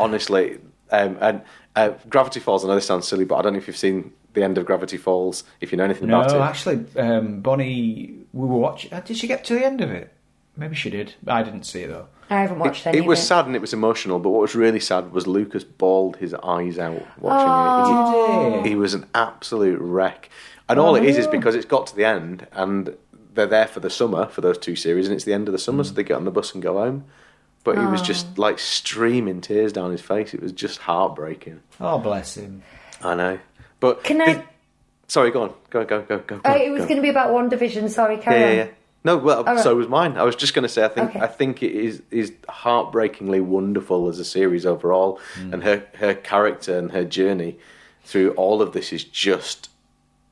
[0.00, 0.58] Honestly.
[0.92, 1.42] Um, and
[1.74, 4.12] uh, Gravity Falls, I know this sounds silly, but I don't know if you've seen
[4.34, 6.34] the end of Gravity Falls, if you know anything No, about it.
[6.38, 8.92] No, actually, um, Bonnie, we were watching.
[8.92, 10.12] Uh, did she get to the end of it?
[10.56, 11.14] Maybe she did.
[11.26, 12.08] I didn't see it though.
[12.28, 13.26] I haven't watched It, any it was of it.
[13.26, 16.78] sad and it was emotional, but what was really sad was Lucas bawled his eyes
[16.78, 18.58] out watching Oh.
[18.58, 18.62] it.
[18.62, 20.28] He, he was an absolute wreck.
[20.68, 22.96] And all it is is because it's got to the end and
[23.34, 25.58] they're there for the summer for those two series, and it's the end of the
[25.58, 27.04] summer, so they get on the bus and go home.
[27.64, 30.34] But he was just like streaming tears down his face.
[30.34, 31.60] It was just heartbreaking.
[31.80, 32.62] Oh, bless him.
[33.02, 33.38] I know.
[33.78, 34.42] But Can I- the-
[35.06, 36.40] sorry, go on, go, go, go, go.
[36.44, 36.86] Oh, go, it was go.
[36.88, 37.88] going to be about WandaVision.
[37.88, 38.56] Sorry, Yeah, carry yeah, on.
[38.56, 38.66] yeah.
[39.04, 39.58] No, well, All right.
[39.60, 40.16] so was mine.
[40.16, 41.20] I was just going to say, I think Okay.
[41.20, 45.54] I think it is is heartbreakingly wonderful as a series overall, Hmm.
[45.54, 47.58] and her her character and her journey
[48.04, 49.68] through all of this is just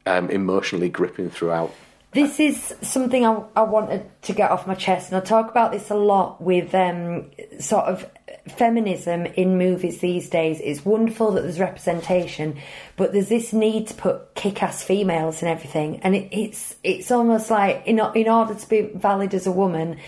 [0.06, 1.72] um, emotionally gripping throughout.
[2.12, 5.70] This is something I, I wanted to get off my chest, and I talk about
[5.70, 7.30] this a lot with um,
[7.60, 8.10] sort of
[8.48, 10.60] feminism in movies these days.
[10.60, 12.58] It's wonderful that there's representation,
[12.96, 17.48] but there's this need to put kick-ass females and everything, and it, it's it's almost
[17.48, 19.98] like in in order to be valid as a woman.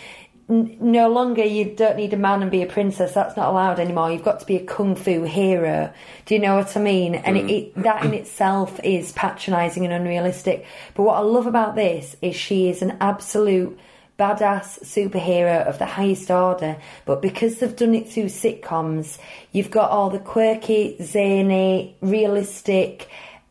[0.52, 3.14] No longer you don't need a man and be a princess.
[3.14, 4.12] That's not allowed anymore.
[4.12, 5.92] You've got to be a kung fu hero.
[6.26, 7.14] Do you know what I mean?
[7.14, 10.66] And it, it, that in itself is patronising and unrealistic.
[10.94, 13.78] But what I love about this is she is an absolute
[14.18, 16.76] badass superhero of the highest order.
[17.06, 19.18] But because they've done it through sitcoms,
[19.52, 23.08] you've got all the quirky, zany, realistic,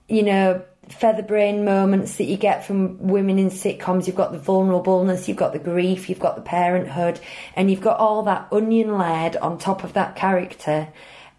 [0.08, 0.62] you know,
[0.92, 4.08] featherbrain moments that you get from women in sitcoms.
[4.08, 7.20] You've got the vulnerableness, you've got the grief, you've got the parenthood,
[7.56, 10.90] and you've got all that onion layered on top of that character.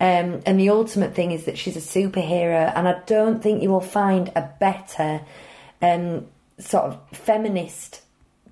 [0.00, 3.70] Um, and the ultimate thing is that she's a superhero, and I don't think you
[3.70, 5.20] will find a better
[5.80, 6.26] um,
[6.58, 8.02] sort of feminist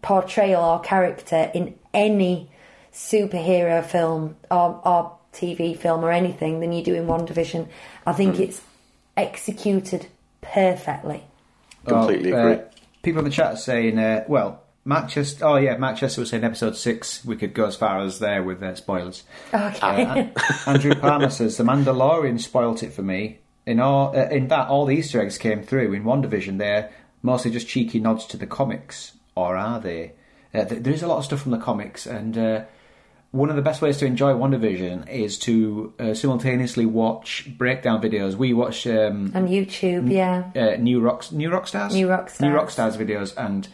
[0.03, 2.51] portrayal or character in any
[2.93, 7.69] superhero film or, or TV film or anything than you do in WandaVision.
[8.07, 8.61] I think it's
[9.17, 10.07] executed
[10.41, 11.25] perfectly.
[11.87, 12.65] Completely uh, agree.
[13.03, 15.45] people in the chat are saying, uh, well, Mark Chester.
[15.45, 17.25] Oh yeah, Mark Chester was saying episode six.
[17.25, 19.25] We could go as far as there with uh, spoilers.
[19.53, 20.31] Okay.
[20.37, 23.41] Uh, Andrew Palmer says the Mandalorian spoilt it for me.
[23.67, 26.59] In all, uh, in that all the Easter eggs came through in WandaVision.
[26.59, 26.91] They're
[27.23, 30.13] mostly just cheeky nods to the comics, or are they?
[30.55, 32.65] Uh, th- there is a lot of stuff from the comics, and uh,
[33.33, 38.35] one of the best ways to enjoy WandaVision is to uh, simultaneously watch breakdown videos.
[38.35, 40.51] We watch um, On YouTube, yeah.
[40.57, 42.41] uh, new rocks, new rock stars, New Rockstars.
[42.41, 43.69] New Rockstars videos, and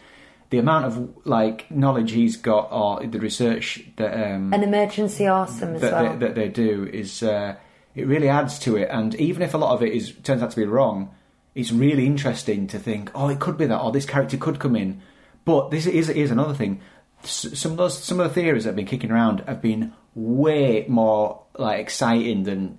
[0.50, 5.74] the amount of like knowledge he's got or the research that um, An Emergency Awesome
[5.76, 6.12] as that, well.
[6.12, 7.56] they, that they do is uh,
[7.94, 8.88] it really adds to it.
[8.90, 11.14] And even if a lot of it is turns out to be wrong,
[11.54, 14.76] it's really interesting to think, oh, it could be that, or this character could come
[14.76, 15.00] in.
[15.46, 16.82] But this is is another thing.
[17.22, 20.84] Some of those some of the theories that have been kicking around have been way
[20.88, 22.78] more like exciting than.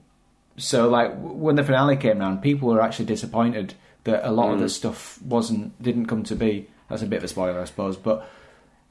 [0.58, 3.74] So like when the finale came around, people were actually disappointed
[4.06, 4.72] that a lot of the mm.
[4.72, 6.68] stuff wasn't didn't come to be.
[6.90, 8.28] That's a bit of a spoiler, I suppose, but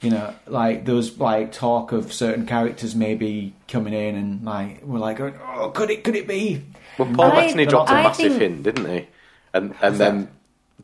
[0.01, 4.83] you know, like there was like talk of certain characters maybe coming in, and like
[4.83, 6.63] we're like, going, oh, could it could it be?
[6.99, 9.09] Well, Paul I- Bettany dropped a I massive think- hint, didn't he?
[9.55, 10.29] And and then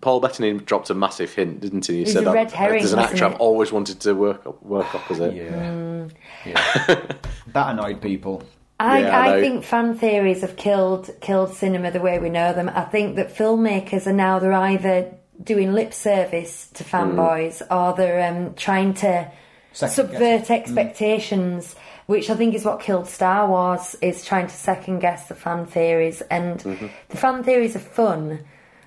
[0.02, 2.04] Paul Bettany dropped a massive hint, didn't he?
[2.04, 3.40] He It's said a that red herring, there's an wasn't actor I've it?
[3.40, 5.32] always wanted to work up, work opposite.
[5.34, 5.70] Yeah.
[5.70, 6.06] Hmm.
[6.44, 7.12] yeah.
[7.48, 8.42] that annoyed people.
[8.80, 9.40] I, Yeah, I I know.
[9.40, 12.68] think fan theories have killed killed cinema the way we know them.
[12.68, 17.18] I think that filmmakers are now they're either doing lip service to hmm.
[17.20, 19.30] fanboys or they're um, trying to
[19.72, 20.50] Second subvert guess.
[20.50, 21.76] expectations,
[22.06, 23.96] which I think is what killed Star Wars.
[24.02, 26.86] Is trying to second guess the fan theories, and mm-hmm.
[27.08, 28.40] the fan theories are fun,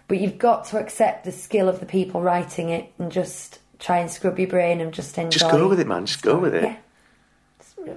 [0.07, 3.97] but you've got to accept the skill of the people writing it and just try
[3.99, 5.27] and scrub your brain and just enjoy.
[5.27, 5.39] It.
[5.39, 6.05] Just go with it, man.
[6.05, 6.63] Just go with it.
[6.63, 7.93] Yeah.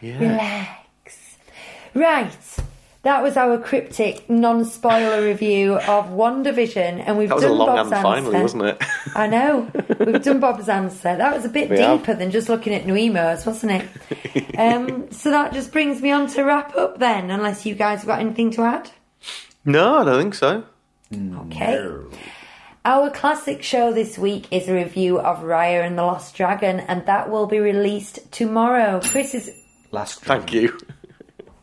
[0.00, 0.18] Yeah.
[0.20, 1.36] Relax.
[1.94, 2.56] Right.
[3.02, 7.66] That was our cryptic, non-spoiler review of WandaVision, and we've That was a done long
[7.68, 8.02] Bob's and answer.
[8.02, 8.82] finally, wasn't it?
[9.14, 9.70] I know.
[10.00, 11.16] We've done Bob's answer.
[11.16, 12.00] That was a bit We have.
[12.00, 14.54] deeper than just looking at new emos, wasn't it?
[14.58, 18.08] um, so that just brings me on to wrap up then, unless you guys have
[18.08, 18.90] got anything to add.
[19.64, 20.64] no, I don't think so.
[21.12, 21.94] Okay.
[22.84, 27.04] Our classic show this week is a review of Raya and the Lost Dragon, and
[27.06, 29.00] that will be released tomorrow.
[29.02, 29.50] Chris is.
[29.90, 30.78] Last Thank you.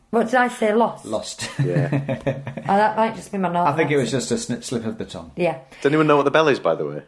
[0.10, 0.74] What did I say?
[0.74, 1.06] Lost.
[1.06, 1.50] lost.
[1.60, 1.90] Yeah.
[1.92, 4.86] Oh, that might just be my northern I think it was just a snip, slip
[4.86, 5.32] of the tongue.
[5.36, 5.60] Yeah.
[5.82, 7.04] Does anyone know what the bell is, by the way?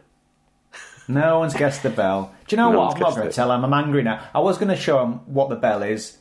[1.08, 2.34] No one's guessed the bell.
[2.46, 2.94] Do you know No what?
[2.96, 3.64] I'm not going to tell him.
[3.64, 4.28] I'm angry now.
[4.34, 6.18] I was going to show him what the bell is.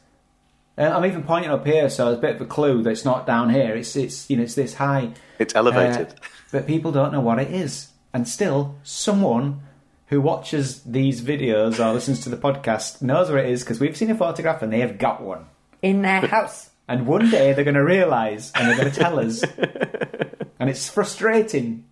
[0.78, 3.06] Uh, I'm even pointing up here, so it's a bit of a clue that it's
[3.06, 3.76] not down here.
[3.76, 5.14] It's it's you know it's this high.
[5.40, 6.10] It's elevated.
[6.10, 9.62] Uh, but people don't know what it is, and still someone
[10.08, 13.98] who watches these videos or listens to the podcast knows where it is because we've
[13.98, 15.46] seen a photograph and they have got one.
[15.82, 16.70] In their house.
[16.88, 19.44] And one day they're going to realise and they're going to tell us,
[20.60, 21.86] and it's frustrating.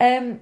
[0.00, 0.40] Um.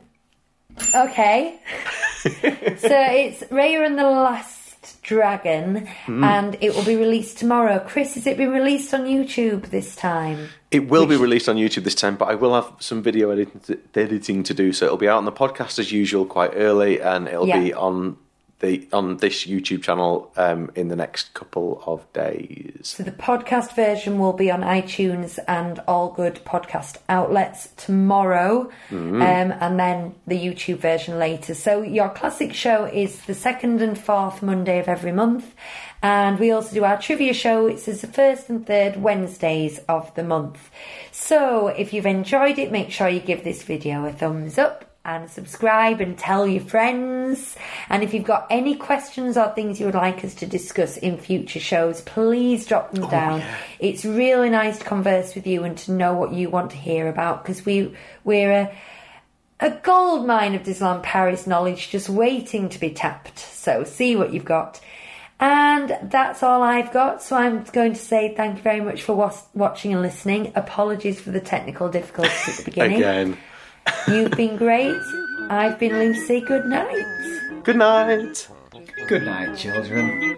[0.95, 1.59] Okay.
[2.23, 4.60] so it's Raya and the Last
[5.03, 6.25] Dragon, Hmm.
[6.25, 7.79] and it will be released tomorrow.
[7.87, 10.49] Chris, has it been released on YouTube this time?
[10.71, 13.61] It will be released on YouTube this time, but I will have some video editing,
[13.95, 14.73] editing to do.
[14.73, 17.61] So it'll be out on the podcast as usual, quite early, and it'll Yeah.
[17.61, 18.17] be on
[18.61, 22.81] the on this YouTube channel um, in the next couple of days.
[22.83, 29.23] So the podcast version will be on iTunes and all good podcast outlets tomorrow, Mm-hmm.
[29.23, 31.55] um, and then the YouTube version later.
[31.55, 35.55] So your classic show is the second and fourth Monday of every month,
[36.03, 37.67] and we also do our trivia show.
[37.67, 40.71] It's the first and third Wednesdays of the month.
[41.13, 45.31] So if you've enjoyed it, make sure you give this video a thumbs up and
[45.31, 47.57] subscribe and tell your friends.
[47.89, 51.17] And if you've got any questions or things you would like us to discuss in
[51.17, 53.43] future shows, please drop them oh, down.
[53.79, 57.09] It's really nice to converse with you and to know what you want to hear
[57.09, 57.95] about because we
[58.25, 58.77] we're a
[59.61, 63.39] a gold mine of Disneyland Paris knowledge just waiting to be tapped.
[63.39, 64.81] So see what you've got.
[65.39, 67.23] And that's all I've got.
[67.23, 70.53] So I'm going to say thank you very much for was- watching and listening.
[70.55, 72.99] Apologies for the technical difficulties at the beginning.
[72.99, 73.39] Again,
[74.09, 75.01] You've been great.
[75.49, 76.41] I've been Lucy.
[76.41, 77.07] Good night.
[77.65, 78.49] Good night.
[79.09, 80.37] Good night, children.